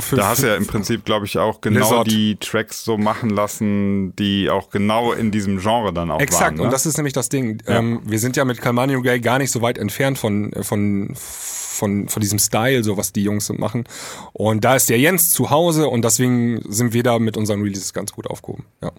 [0.00, 2.06] Für, da hast du ja im Prinzip, glaube ich, auch genau Lizard.
[2.10, 6.54] die Tracks so machen lassen, die auch genau in diesem Genre dann auch Exakt, waren.
[6.56, 6.62] Ne?
[6.64, 7.62] und das ist nämlich das Ding.
[7.66, 12.08] Ähm, wir sind ja mit Calmanio Gay gar nicht so weit entfernt von, von, von,
[12.08, 13.84] von diesem Style, so was die Jungs machen.
[14.32, 17.92] Und da ist der Jens zu Hause und deswegen sind wir da mit unseren Releases
[17.92, 18.64] ganz gut aufgehoben.
[18.82, 18.92] Ja.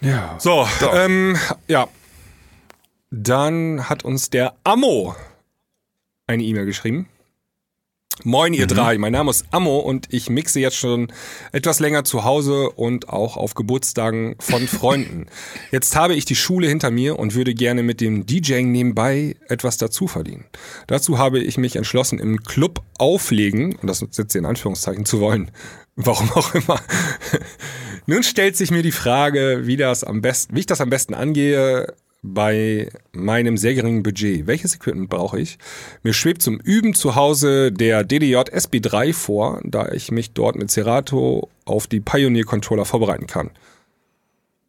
[0.00, 0.36] ja.
[0.38, 1.36] So, Ähm,
[1.68, 1.88] ja.
[3.12, 5.16] Dann hat uns der Ammo
[6.28, 7.08] eine E-Mail geschrieben.
[8.24, 11.08] Moin ihr drei, mein Name ist Ammo und ich mixe jetzt schon
[11.52, 15.26] etwas länger zu Hause und auch auf Geburtstagen von Freunden.
[15.70, 19.78] Jetzt habe ich die Schule hinter mir und würde gerne mit dem DJing nebenbei etwas
[19.78, 20.44] dazu verdienen.
[20.86, 25.20] Dazu habe ich mich entschlossen, im Club auflegen, und das setzt ihr in Anführungszeichen zu
[25.20, 25.50] wollen,
[25.96, 26.80] warum auch immer.
[28.06, 31.14] Nun stellt sich mir die Frage, wie das am besten, wie ich das am besten
[31.14, 34.46] angehe bei meinem sehr geringen Budget.
[34.46, 35.58] Welches Equipment brauche ich?
[36.02, 40.70] Mir schwebt zum Üben zu Hause der DDJ SB3 vor, da ich mich dort mit
[40.70, 43.50] Serato auf die Pioneer Controller vorbereiten kann.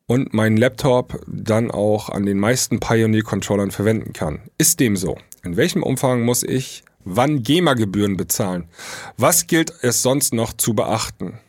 [0.08, 4.39] Und meinen Laptop dann auch an den meisten Pioneer Controllern verwenden kann.
[4.58, 5.18] Ist dem so?
[5.43, 8.66] In welchem Umfang muss ich wann GEMA-Gebühren bezahlen?
[9.18, 11.39] Was gilt es sonst noch zu beachten?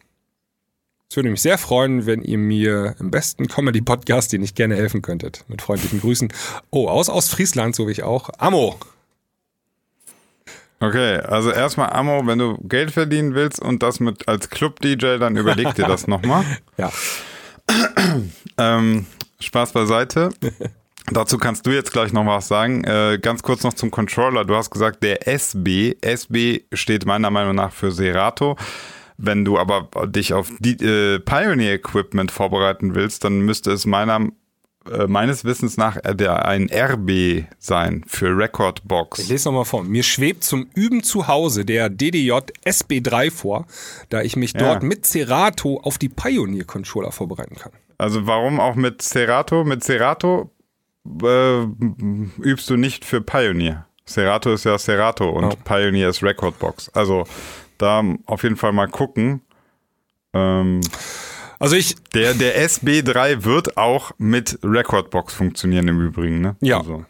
[1.12, 5.02] Es würde mich sehr freuen, wenn ihr mir im besten Comedy-Podcast, den ich gerne helfen
[5.02, 5.44] könntet.
[5.46, 6.32] Mit freundlichen Grüßen.
[6.70, 8.30] Oh, aus Ostfriesland, so wie ich auch.
[8.38, 8.76] Amo.
[10.80, 15.36] Okay, also erstmal Ammo, wenn du Geld verdienen willst und das mit als Club-DJ, dann
[15.36, 16.46] überleg dir das nochmal.
[16.78, 16.90] Ja.
[18.56, 19.04] Ähm,
[19.38, 20.30] Spaß beiseite.
[21.10, 22.84] Dazu kannst du jetzt gleich noch was sagen.
[22.84, 24.46] Äh, ganz kurz noch zum Controller.
[24.46, 25.96] Du hast gesagt, der SB.
[26.00, 28.56] SB steht meiner Meinung nach für Serato.
[29.24, 34.28] Wenn du aber dich auf die, äh, Pioneer Equipment vorbereiten willst, dann müsste es meiner,
[34.90, 38.82] äh, meines Wissens nach der, ein RB sein für Record
[39.18, 39.84] Ich lese nochmal vor.
[39.84, 42.32] Mir schwebt zum Üben zu Hause der DDJ
[42.64, 43.66] SB3 vor,
[44.08, 44.60] da ich mich Ja.
[44.60, 47.70] dort mit Serato auf die Pioneer-Controller vorbereiten kann.
[47.98, 49.62] Also warum auch mit Serato?
[49.62, 50.50] Mit Serato
[51.22, 51.62] äh,
[52.42, 53.86] übst du nicht für Pioneer.
[54.04, 55.56] Serato ist ja Serato und Ja.
[55.64, 56.88] Pioneer ist Record Box.
[56.88, 57.24] Also
[57.82, 59.42] da auf jeden Fall mal gucken.
[60.32, 60.80] Ähm,
[61.58, 66.56] Also ich, der, der SB3 wird auch mit Recordbox funktionieren im Übrigen, ne?
[66.60, 66.78] Ja.
[66.78, 67.04] Also,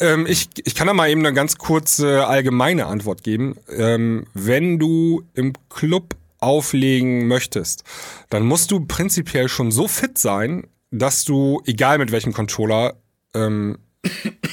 [0.00, 3.56] ähm, ich, ich kann da mal eben eine ganz kurze allgemeine Antwort geben.
[3.70, 7.84] Ähm, wenn du im Club auflegen möchtest,
[8.28, 12.96] dann musst du prinzipiell schon so fit sein, dass du, egal mit welchem Controller
[13.32, 13.78] ähm,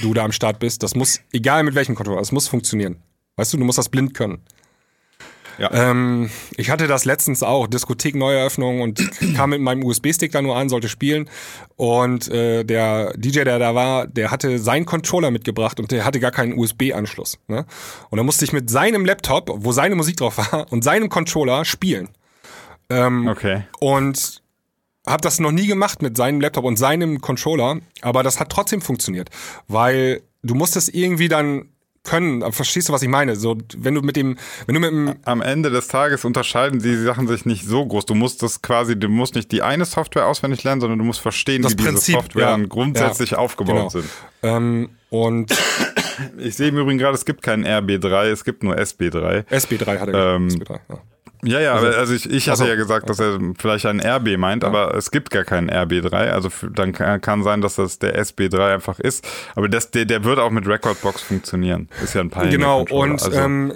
[0.01, 2.97] du da am Start bist, das muss, egal mit welchem Controller, das muss funktionieren.
[3.39, 4.41] Weißt du, du musst das blind können.
[5.57, 5.71] Ja.
[5.71, 8.99] Ähm, ich hatte das letztens auch, Diskothek Neueröffnung und
[9.37, 11.29] kam mit meinem USB-Stick da nur an, sollte spielen.
[11.77, 16.19] Und äh, der DJ, der da war, der hatte seinen Controller mitgebracht und der hatte
[16.19, 17.39] gar keinen USB-Anschluss.
[17.47, 17.65] Ne?
[18.09, 21.63] Und dann musste ich mit seinem Laptop, wo seine Musik drauf war, und seinem Controller
[21.63, 22.09] spielen.
[22.89, 23.61] Ähm, okay.
[23.79, 24.41] und
[25.07, 28.81] habe das noch nie gemacht mit seinem Laptop und seinem Controller, aber das hat trotzdem
[28.81, 29.29] funktioniert,
[29.67, 31.69] weil du musst es irgendwie dann
[32.03, 32.43] können.
[32.43, 33.35] Aber Verstehst du, was ich meine?
[33.35, 36.95] So, wenn du mit dem, wenn du mit dem Am Ende des Tages unterscheiden die
[36.95, 38.05] Sachen sich nicht so groß.
[38.05, 41.19] Du musst das quasi, du musst nicht die eine Software auswendig lernen, sondern du musst
[41.19, 42.51] verstehen, Das wie diese Prinzip, Software ja.
[42.51, 43.89] dann grundsätzlich Ja, aufgebaut genau.
[43.89, 44.05] sind.
[44.43, 45.51] ähm, und
[46.37, 49.45] Ich sehe im Übrigen gerade, es gibt keinen RB3, es gibt nur SB3.
[49.47, 50.61] SB3 hat er Ähm, gesagt.
[50.69, 51.01] SB3, ja.
[51.43, 54.37] Ja, ja, also, also ich, ich hatte also- ja gesagt, dass er vielleicht einen RB
[54.37, 56.31] meint, aber es gibt gar keinen RB3.
[56.31, 59.25] Also dann kann, kann sein, dass das der SB3 einfach ist.
[59.55, 61.87] Aber das, der, der wird auch mit Recordbox funktionieren.
[62.03, 63.73] Ist ja ein Pioneer Genau, und also, ähm,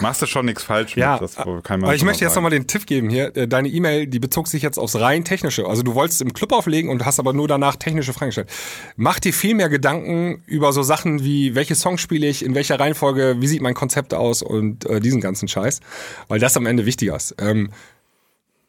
[0.00, 1.22] machst du schon nichts falsch ja, mit.
[1.22, 3.34] Das aber ich möchte jetzt nochmal den Tipp geben hier.
[3.36, 5.66] Äh, Deine E-Mail, die bezog sich jetzt aufs rein technische.
[5.66, 8.50] Also du wolltest im Club auflegen und hast aber nur danach technische Fragen gestellt.
[8.96, 12.78] Mach dir viel mehr Gedanken über so Sachen wie, welche Songs spiele ich, in welcher
[12.78, 15.80] Reihenfolge, wie sieht mein Konzept aus und äh, diesen ganzen Scheiß.
[16.28, 17.34] Weil das am Ende wichtiger ist.
[17.38, 17.70] Ähm,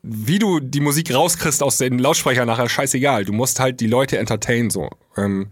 [0.04, 3.26] wie du die Musik rauskriegst aus den Lautsprechern nachher, scheißegal.
[3.26, 4.90] Du musst halt die Leute entertainen so.
[5.18, 5.52] Ähm,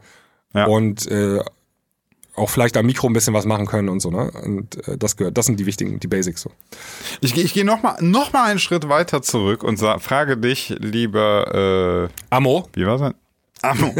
[0.56, 0.68] Ja.
[0.68, 1.42] Und äh,
[2.36, 4.32] auch vielleicht am Mikro ein bisschen was machen können und so, ne?
[4.44, 6.52] Und äh, das gehört, das sind die wichtigen, die Basics so.
[7.22, 12.10] Ich, ich gehe nochmal noch mal einen Schritt weiter zurück und sa- frage dich, lieber,
[12.10, 12.68] äh, Amo?
[12.74, 13.14] wie war's denn?
[13.62, 13.96] Amo.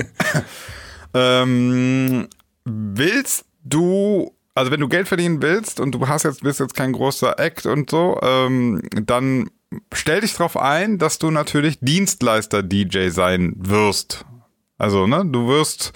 [1.14, 2.28] ähm,
[2.66, 6.94] willst du, also wenn du Geld verdienen willst und du hast jetzt, bist jetzt kein
[6.94, 9.50] großer Act und so, ähm, dann
[9.94, 14.26] stell dich drauf ein, dass du natürlich Dienstleister-DJ sein wirst.
[14.78, 15.94] Also, ne, du wirst,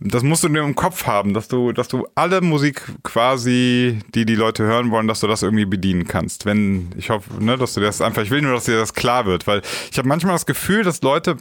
[0.00, 4.24] das musst du dir im Kopf haben, dass du, dass du alle Musik quasi, die
[4.24, 6.46] die Leute hören wollen, dass du das irgendwie bedienen kannst.
[6.46, 9.26] Wenn, ich hoffe, ne, dass du das einfach, ich will nur, dass dir das klar
[9.26, 11.36] wird, weil ich habe manchmal das Gefühl, dass Leute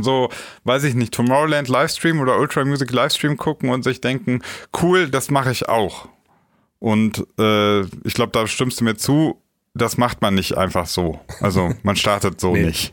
[0.00, 0.28] so,
[0.64, 4.42] weiß ich nicht, Tomorrowland Livestream oder Ultra Music Livestream gucken und sich denken,
[4.82, 6.08] cool, das mache ich auch.
[6.80, 9.40] Und äh, ich glaube, da stimmst du mir zu,
[9.74, 11.20] das macht man nicht einfach so.
[11.40, 12.64] Also man startet so Nee.
[12.66, 12.92] nicht.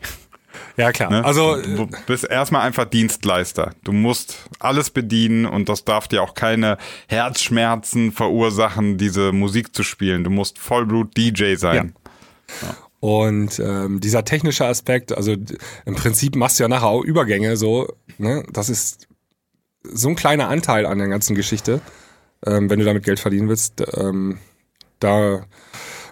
[0.76, 1.10] Ja, klar.
[1.10, 1.24] Ne?
[1.24, 3.72] Also, du äh, bist erstmal einfach Dienstleister.
[3.84, 6.78] Du musst alles bedienen und das darf dir auch keine
[7.08, 10.24] Herzschmerzen verursachen, diese Musik zu spielen.
[10.24, 11.94] Du musst Vollblut DJ sein.
[13.00, 15.36] und ähm, dieser technische Aspekt, also
[15.84, 17.88] im Prinzip machst du ja nachher auch Übergänge so,
[18.18, 18.44] ne?
[18.52, 19.08] Das ist
[19.82, 21.80] so ein kleiner Anteil an der ganzen Geschichte,
[22.44, 23.82] ähm, wenn du damit Geld verdienen willst.
[23.96, 24.38] Ähm,
[24.98, 25.44] da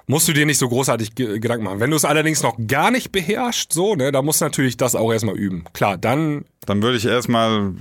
[0.06, 1.80] musst du dir nicht so großartig ge Gedanken machen.
[1.80, 4.94] Wenn du es allerdings noch gar nicht beherrschst, so, ne, da musst du natürlich das
[4.94, 5.64] auch erstmal üben.
[5.72, 7.72] Klar, dann Dann würde ich erstmal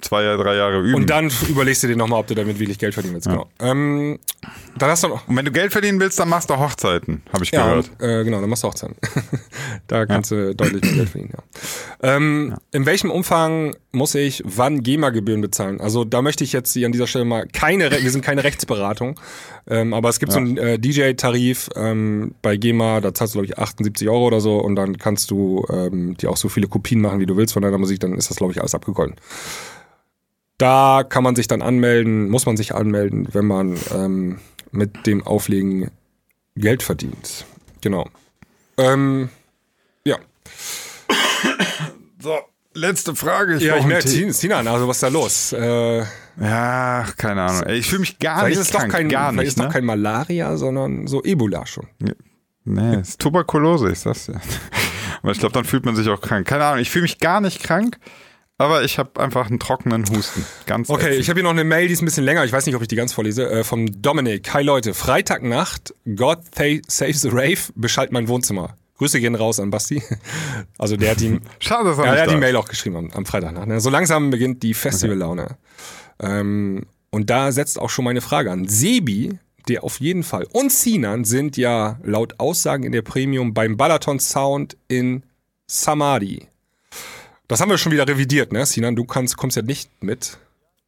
[0.00, 0.94] zwei, drei Jahre üben.
[0.94, 3.28] und dann überlegst du dir nochmal, ob du damit wirklich Geld verdienen willst.
[3.28, 3.48] Genau.
[3.60, 4.18] Ähm,
[4.78, 5.26] dann hast du noch.
[5.28, 7.90] Und wenn du Geld verdienen willst, dann machst du Hochzeiten, habe ich Ja, gehört.
[8.00, 8.96] äh, genau, dann machst du Hochzeiten.
[9.86, 12.16] da kannst du deutlich mehr Geld verdienen, ja.
[12.16, 15.80] Ähm, In welchem Umfang muss ich wann GEMA-Gebühren bezahlen?
[15.80, 19.18] Also da möchte ich jetzt an dieser Stelle mal keine, Re- wir sind keine Rechtsberatung,
[19.68, 23.46] ähm, aber es gibt so einen äh, DJ-Tarif ähm, bei GEMA, da zahlst du glaube
[23.46, 27.00] ich 78 Euro oder so und dann kannst du ähm, dir auch so viele Kopien
[27.00, 29.16] machen, wie du willst von deiner Musik, dann ist das glaube ich alles abgegolten.
[30.58, 34.38] Da kann man sich dann anmelden, muss man sich anmelden, wenn man ähm,
[34.70, 35.90] mit dem Auflegen
[36.56, 37.44] Geld verdient.
[37.80, 38.08] Genau.
[38.78, 39.28] Ähm,
[40.04, 40.16] ja.
[42.20, 42.38] So,
[42.74, 43.56] letzte Frage.
[43.58, 45.52] Ja, brauch ich merke, Tina, also was ist da los?
[45.52, 46.04] Äh,
[46.40, 47.68] Ja, keine Ahnung.
[47.68, 49.46] Ich fühle mich gar nicht ist es doch krank, kein, gar nicht.
[49.48, 49.70] ist doch Ne?
[49.70, 51.86] kein Malaria, sondern so Ebola schon.
[52.64, 54.40] Nee, ist Tuberkulose, ich sag's dir.
[55.24, 56.46] Aber ich glaube, dann fühlt man sich auch krank.
[56.46, 57.96] Keine Ahnung, ich fühle mich gar nicht krank,
[58.58, 60.44] aber ich habe einfach einen trockenen Husten.
[60.66, 61.20] Ganz Okay, ätzend.
[61.22, 62.44] ich habe hier noch eine Mail, die ist ein bisschen länger.
[62.44, 63.48] Ich weiß nicht, ob ich die ganz vorlese.
[63.50, 64.52] Äh, vom Dominik.
[64.52, 68.76] Hi Leute, Freitagnacht, God Save the Rave, beschallt mein Wohnzimmer.
[68.98, 70.02] Grüße gehen raus an Basti.
[70.76, 73.10] Also der hat die, Schade, dass er ja, der hat die Mail auch geschrieben am,
[73.12, 73.66] am Freitagnacht.
[73.66, 73.80] Ne?
[73.80, 75.56] So langsam beginnt die Festivallaune.
[76.20, 78.68] Ähm, und da setzt auch schon meine Frage an.
[78.68, 83.76] Sebi, der auf jeden Fall, und Sinan sind ja laut Aussagen in der Premium beim
[83.76, 85.22] Balaton Sound in
[85.66, 86.46] Samadhi.
[87.48, 88.64] Das haben wir schon wieder revidiert, ne?
[88.66, 90.38] Sinan, du kannst, kommst ja nicht mit.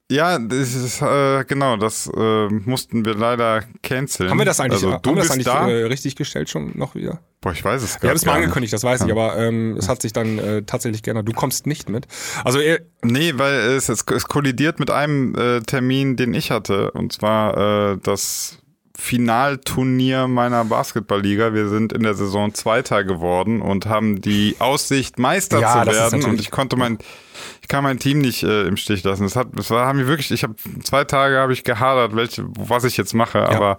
[0.09, 4.31] Ja, das ist, äh, genau, das äh, mussten wir leider canceln.
[4.31, 5.69] Haben wir das eigentlich, Also, haben du wir das eigentlich da?
[5.69, 7.19] äh, richtig gestellt schon noch wieder?
[7.41, 8.43] Boah, ich weiß es gar haben es mal nicht.
[8.45, 11.27] angekündigt, das weiß ich, aber ähm, es hat sich dann äh, tatsächlich geändert.
[11.27, 12.07] Du kommst nicht mit.
[12.45, 16.93] Also er, Nee, weil es, es, es kollidiert mit einem äh, Termin, den ich hatte.
[16.93, 18.59] Und zwar äh, das
[18.99, 21.53] Finalturnier meiner Basketballliga.
[21.53, 26.25] Wir sind in der Saison Zweiter geworden und haben die Aussicht, Meister Ja, zu werden.
[26.25, 26.99] Und ich konnte mein,
[27.63, 29.25] ich kann mein Team nicht äh, im Stich lassen.
[29.25, 32.45] Es hat, es war, haben wir wirklich, ich habe zwei Tage habe ich gehadert, welche,
[32.59, 33.79] was ich jetzt mache, aber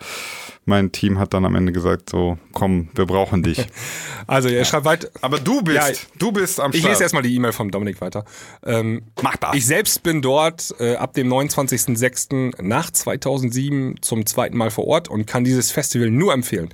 [0.66, 3.66] mein Team hat dann am Ende gesagt, so, komm, wir brauchen dich.
[4.28, 5.08] also er schreibt weiter.
[5.22, 5.86] aber du bist, Ja,
[6.20, 6.92] du bist am Ich Start.
[6.92, 8.26] lese erstmal die E-Mail vom Dominik weiter.
[8.66, 9.56] Ähm, Mach das.
[9.56, 12.62] Ich selbst bin dort äh, ab dem 29.06.
[12.62, 16.70] nach 2007 zum zweiten Mal vor Ort und kann dieses Festival nur empfehlen.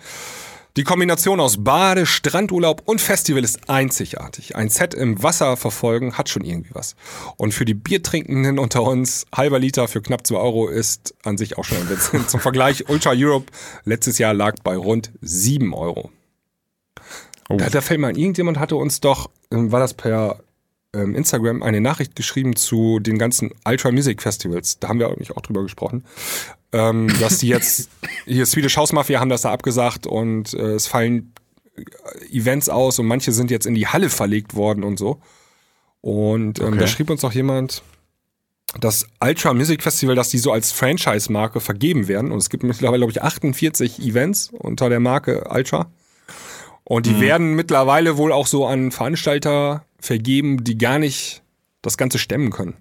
[0.76, 4.56] Die Kombination aus Bade, Strandurlaub und Festival ist einzigartig.
[4.56, 6.96] Ein Set im Wasser verfolgen hat schon irgendwie was.
[7.38, 11.60] Und für die Biertrinkenden unter uns, halber Liter für knapp 2 Euro ist an sich
[11.60, 12.10] auch schon ein Witz.
[12.28, 13.52] Zum Vergleich, Ultra Europe
[13.86, 16.10] letztes Jahr lag bei rund 7 Euro.
[17.50, 17.58] Oh.
[17.58, 20.40] Da, da fällt mir ein, irgendjemand hatte uns doch, ähm, war das per
[21.00, 24.80] Instagram, eine Nachricht geschrieben zu den ganzen Ultra Music Festivals.
[24.80, 26.04] Da haben wir eigentlich auch drüber gesprochen.
[26.72, 27.90] Ähm, dass die jetzt,
[28.26, 31.34] hier Swedish House Mafia haben das da abgesagt und äh, es fallen
[31.76, 35.20] äh, Events aus und manche sind jetzt in die Halle verlegt worden und so.
[36.02, 36.78] Und ähm, Okay.
[36.80, 37.82] da schrieb uns noch jemand,
[38.80, 42.32] das Ultra Music Festival, dass die so als Franchise-Marke vergeben werden.
[42.32, 45.92] Und es gibt mittlerweile, glaube ich, 48 Events unter der Marke Ultra.
[46.84, 51.42] Und die werden mittlerweile wohl auch so an Veranstalter vergeben, die gar nicht
[51.82, 52.76] das Ganze stemmen können.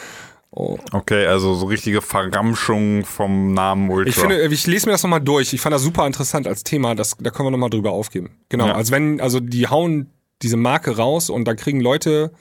[0.50, 0.78] oh.
[0.92, 4.08] Okay, also so richtige Verramschung vom Namen Ultra.
[4.08, 5.52] Ich finde, ich lese mir das nochmal durch.
[5.52, 6.94] Ich fand das super interessant als Thema.
[6.94, 8.36] Das, da können wir nochmal drüber aufgeben.
[8.48, 8.66] Genau.
[8.66, 8.74] Ja.
[8.74, 10.10] Also wenn, also die hauen
[10.42, 12.32] diese Marke raus und da kriegen Leute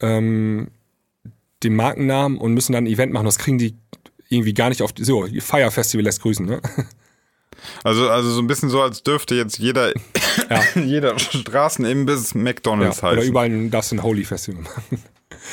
[0.00, 0.68] ähm,
[1.62, 3.24] den Markennamen und müssen dann ein Event machen.
[3.24, 3.76] Das kriegen die
[4.28, 6.60] irgendwie gar nicht auf die, so, Fire Festival lässt grüßen, ne?
[7.84, 9.92] Also, also so ein bisschen so, als dürfte jetzt jeder,
[10.74, 13.28] jeder Straßenimbiss McDonalds Ja, oder heißen.
[13.30, 15.02] überall darfst du ein Holy Festival machen.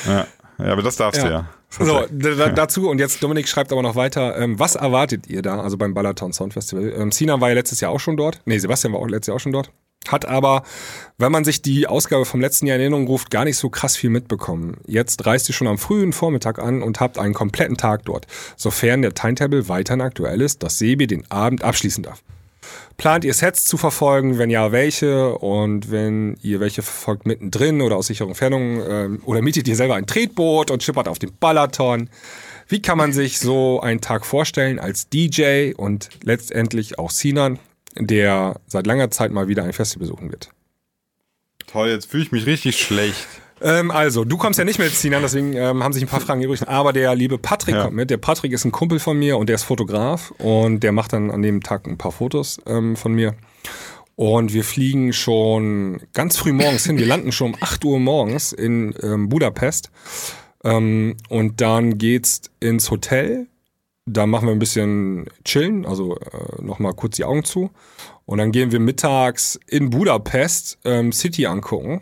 [0.06, 0.26] Ja.
[0.58, 1.32] ja, aber das darfst du Ja.
[1.32, 1.48] ja.
[1.78, 4.36] Das hast So, dazu und jetzt Dominik schreibt aber noch weiter.
[4.36, 6.92] Ähm, was erwartet ihr da, also beim Balaton Sound Festival?
[6.96, 8.40] Ähm, Sinan war ja letztes Jahr auch schon dort.
[8.44, 9.70] Nee, Sebastian war auch letztes Jahr auch schon dort.
[10.08, 10.62] Hat aber,
[11.18, 13.96] wenn man sich die Ausgabe vom letzten Jahr in Erinnerung ruft, gar nicht so krass
[13.96, 14.78] viel mitbekommen.
[14.86, 18.26] Jetzt reist ihr schon am frühen Vormittag an und habt einen kompletten Tag dort,
[18.56, 22.22] sofern der Timetable weiterhin aktuell ist, dass Sebi den Abend abschließen darf.
[22.96, 24.38] Plant ihr Sets zu verfolgen?
[24.38, 25.34] Wenn ja, welche?
[25.38, 28.82] Und wenn ihr welche verfolgt mittendrin oder aus sicherer Entfernung?
[28.86, 32.10] Ähm, oder mietet ihr selber ein Tretboot und schippert auf den Balaton?
[32.68, 37.58] Wie kann man sich so einen Tag vorstellen als DJ und letztendlich auch Sinan,
[37.98, 40.50] der seit langer Zeit mal wieder ein Festival besuchen wird?
[41.66, 43.26] Toll, jetzt fühle ich mich richtig schlecht.
[43.62, 46.42] Ähm, also, du kommst ja nicht mit, Sinan, deswegen ähm, haben sich ein paar Fragen
[46.42, 46.66] übrig.
[46.66, 47.84] Aber der liebe Patrick Ja.
[47.84, 48.10] kommt mit.
[48.10, 51.30] Der Patrick ist ein Kumpel von mir und der ist Fotograf und der macht dann
[51.30, 53.34] an dem Tag ein paar Fotos ähm, von mir.
[54.16, 56.98] Und wir fliegen schon ganz früh morgens hin.
[56.98, 59.90] Wir landen schon um 8 Uhr morgens in ähm, Budapest.
[60.64, 63.46] Ähm, und dann geht's ins Hotel.
[64.12, 67.70] Da machen wir ein bisschen chillen, also äh, nochmal kurz die Augen zu.
[68.26, 72.00] Und dann gehen wir mittags in Budapest ähm, City angucken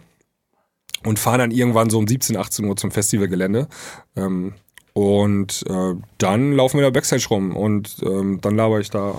[1.05, 3.69] und fahren dann irgendwann so um 17, 18 Uhr zum Festivalgelände.
[4.17, 4.55] Ähm,
[4.93, 9.15] und äh, dann laufen wir da Backstage rum und ähm, dann laber ich da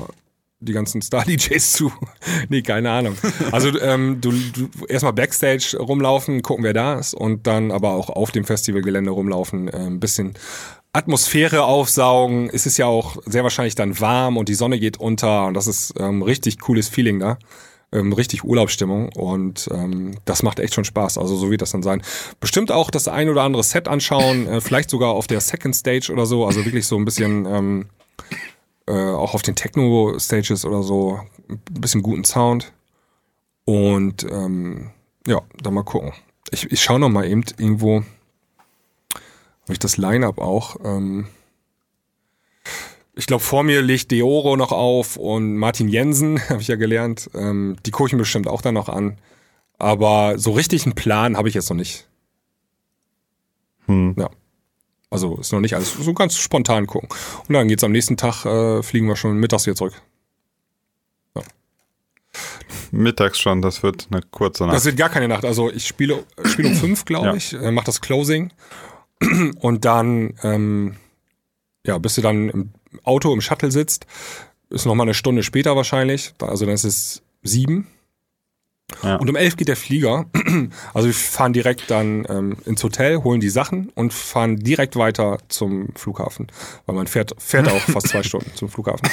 [0.59, 1.91] die ganzen Star-DJs zu.
[2.49, 3.15] nee, keine Ahnung.
[3.51, 8.09] Also ähm, du, du erstmal Backstage rumlaufen, gucken, wer da ist und dann aber auch
[8.09, 10.33] auf dem Festivalgelände rumlaufen, äh, ein bisschen
[10.93, 12.49] Atmosphäre aufsaugen.
[12.51, 15.67] Es ist ja auch sehr wahrscheinlich dann warm und die Sonne geht unter und das
[15.67, 17.37] ist ähm, richtig cooles Feeling da.
[17.91, 21.17] Ähm, richtig Urlaubsstimmung und ähm, das macht echt schon Spaß.
[21.17, 22.03] Also so wird das dann sein.
[22.39, 26.11] Bestimmt auch das ein oder andere Set anschauen, äh, vielleicht sogar auf der Second Stage
[26.11, 26.45] oder so.
[26.45, 27.85] Also wirklich so ein bisschen ähm,
[28.87, 31.19] äh, auch auf den Techno-Stages oder so
[31.49, 32.73] ein bisschen guten Sound.
[33.65, 34.91] Und ähm,
[35.27, 36.13] ja, dann mal gucken.
[36.51, 38.03] Ich, ich schaue noch mal eben irgendwo,
[39.73, 40.77] ich das Line-Up auch.
[40.83, 41.27] Ähm,
[43.15, 47.29] ich glaube, vor mir liegt Deoro noch auf und Martin Jensen, habe ich ja gelernt.
[47.33, 49.17] Ähm, die gucke ich mir bestimmt auch dann noch an.
[49.77, 52.07] Aber so richtig einen Plan habe ich jetzt noch nicht.
[53.87, 54.15] Hm.
[54.17, 54.29] Ja.
[55.09, 57.09] Also ist noch nicht alles so ganz spontan gucken.
[57.47, 60.01] Und dann geht's am nächsten Tag, äh, fliegen wir schon mittags wieder zurück.
[62.91, 64.75] Mittags schon, das wird eine kurze Nacht.
[64.75, 65.45] Das wird gar keine Nacht.
[65.45, 67.33] Also ich spiele, spiele um fünf, glaube Ja.
[67.35, 68.51] ich, äh, mach das Closing
[69.59, 70.95] und dann, ähm,
[71.85, 72.69] ja, bis du dann im
[73.03, 74.05] Auto im Shuttle sitzt,
[74.69, 76.33] ist noch mal eine Stunde später wahrscheinlich.
[76.39, 77.87] Also dann ist es sieben.
[79.03, 79.15] Ja.
[79.17, 80.25] Und um elf geht der Flieger.
[80.93, 85.37] Also wir fahren direkt dann ähm, ins Hotel, holen die Sachen und fahren direkt weiter
[85.47, 86.47] zum Flughafen.
[86.85, 89.07] Weil man fährt, fährt auch fast zwei Stunden zum Flughafen.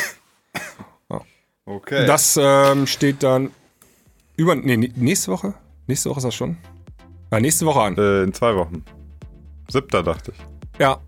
[1.66, 2.06] okay.
[2.06, 3.50] Das ähm, steht dann
[4.36, 5.54] über, nee, nee, nächste Woche?
[5.86, 6.56] Nächste Woche ist das schon?
[7.30, 7.96] Ja, nächste Woche an.
[7.96, 8.84] äh, in zwei Wochen.
[9.68, 10.80] Siebter dachte ich.
[10.80, 10.98] Ja,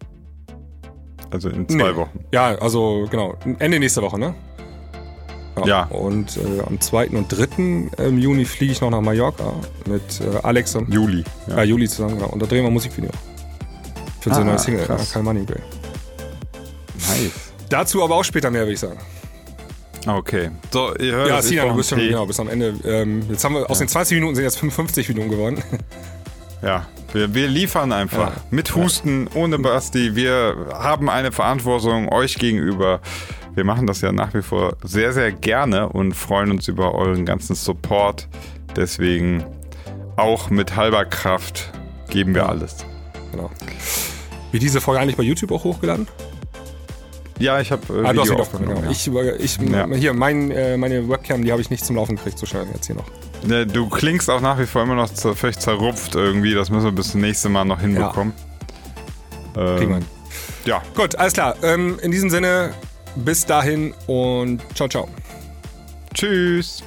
[1.31, 1.97] Also in zwei Nee.
[1.97, 2.21] Wochen.
[2.33, 4.35] ja, also genau, Ende nächste Woche, ne?
[5.67, 5.85] Ja.
[5.87, 7.09] Und äh, am 2.
[7.11, 8.07] und 3.
[8.07, 9.53] im Juni fliege ich noch nach Mallorca
[9.89, 11.25] mit äh, Alex und Juli.
[11.49, 11.65] ja.
[11.65, 12.29] Juli zusammen, genau.
[12.29, 13.11] Und da drehen wir ein Musikvideo.
[14.21, 15.11] Für unsere Ah, neue Single, krass.
[15.11, 15.61] äh, Call Money Bill.
[16.95, 17.53] Nice.
[17.69, 18.99] Dazu aber auch später mehr, würde ich sagen.
[20.07, 20.51] Okay.
[20.73, 22.75] So, ihr hört Ja, Sina, du bist schon genau, bis am Ende.
[22.85, 25.63] Ähm, jetzt haben wir aus den 20 Minuten sind jetzt 55 Minuten geworden.
[26.63, 28.37] Ja, wir, wir liefern einfach.
[28.37, 28.43] Ja.
[28.51, 30.15] Mit Husten, ohne Basti.
[30.15, 33.01] Wir haben eine Verantwortung euch gegenüber.
[33.55, 37.25] Wir machen das ja nach wie vor sehr, sehr gerne und freuen uns über euren
[37.25, 38.29] ganzen Support.
[38.77, 39.45] Deswegen
[40.17, 41.73] auch mit halber Kraft
[42.11, 42.85] geben wir alles.
[43.33, 43.51] genau.
[44.53, 46.07] Wie diese Folge eigentlich bei YouTube auch hochgeladen?
[47.39, 48.72] Ja, ich habe äh, Ah, du hast Video wieder aufgenommen.
[48.78, 48.80] aufgenommen.
[48.82, 49.39] Genau.
[49.39, 49.86] Ich, ich, Ja.
[49.95, 52.86] Hier, mein, äh, meine Webcam, die habe ich nicht zum Laufen gekriegt, so schnell jetzt
[52.86, 53.05] hier noch.
[53.49, 56.55] Ja, du klingst auch nach wie vor immer noch zer- völlig zerrupft irgendwie.
[56.55, 58.32] Das müssen wir bis zum nächsten Mal noch hinbekommen.
[59.55, 60.05] Kriegen wir Ähm, hin.
[60.64, 61.55] ja, Gut, alles klar.
[61.62, 62.74] Ähm, in diesem Sinne,
[63.14, 65.09] bis dahin und ciao, ciao.
[66.14, 66.82] tschüss.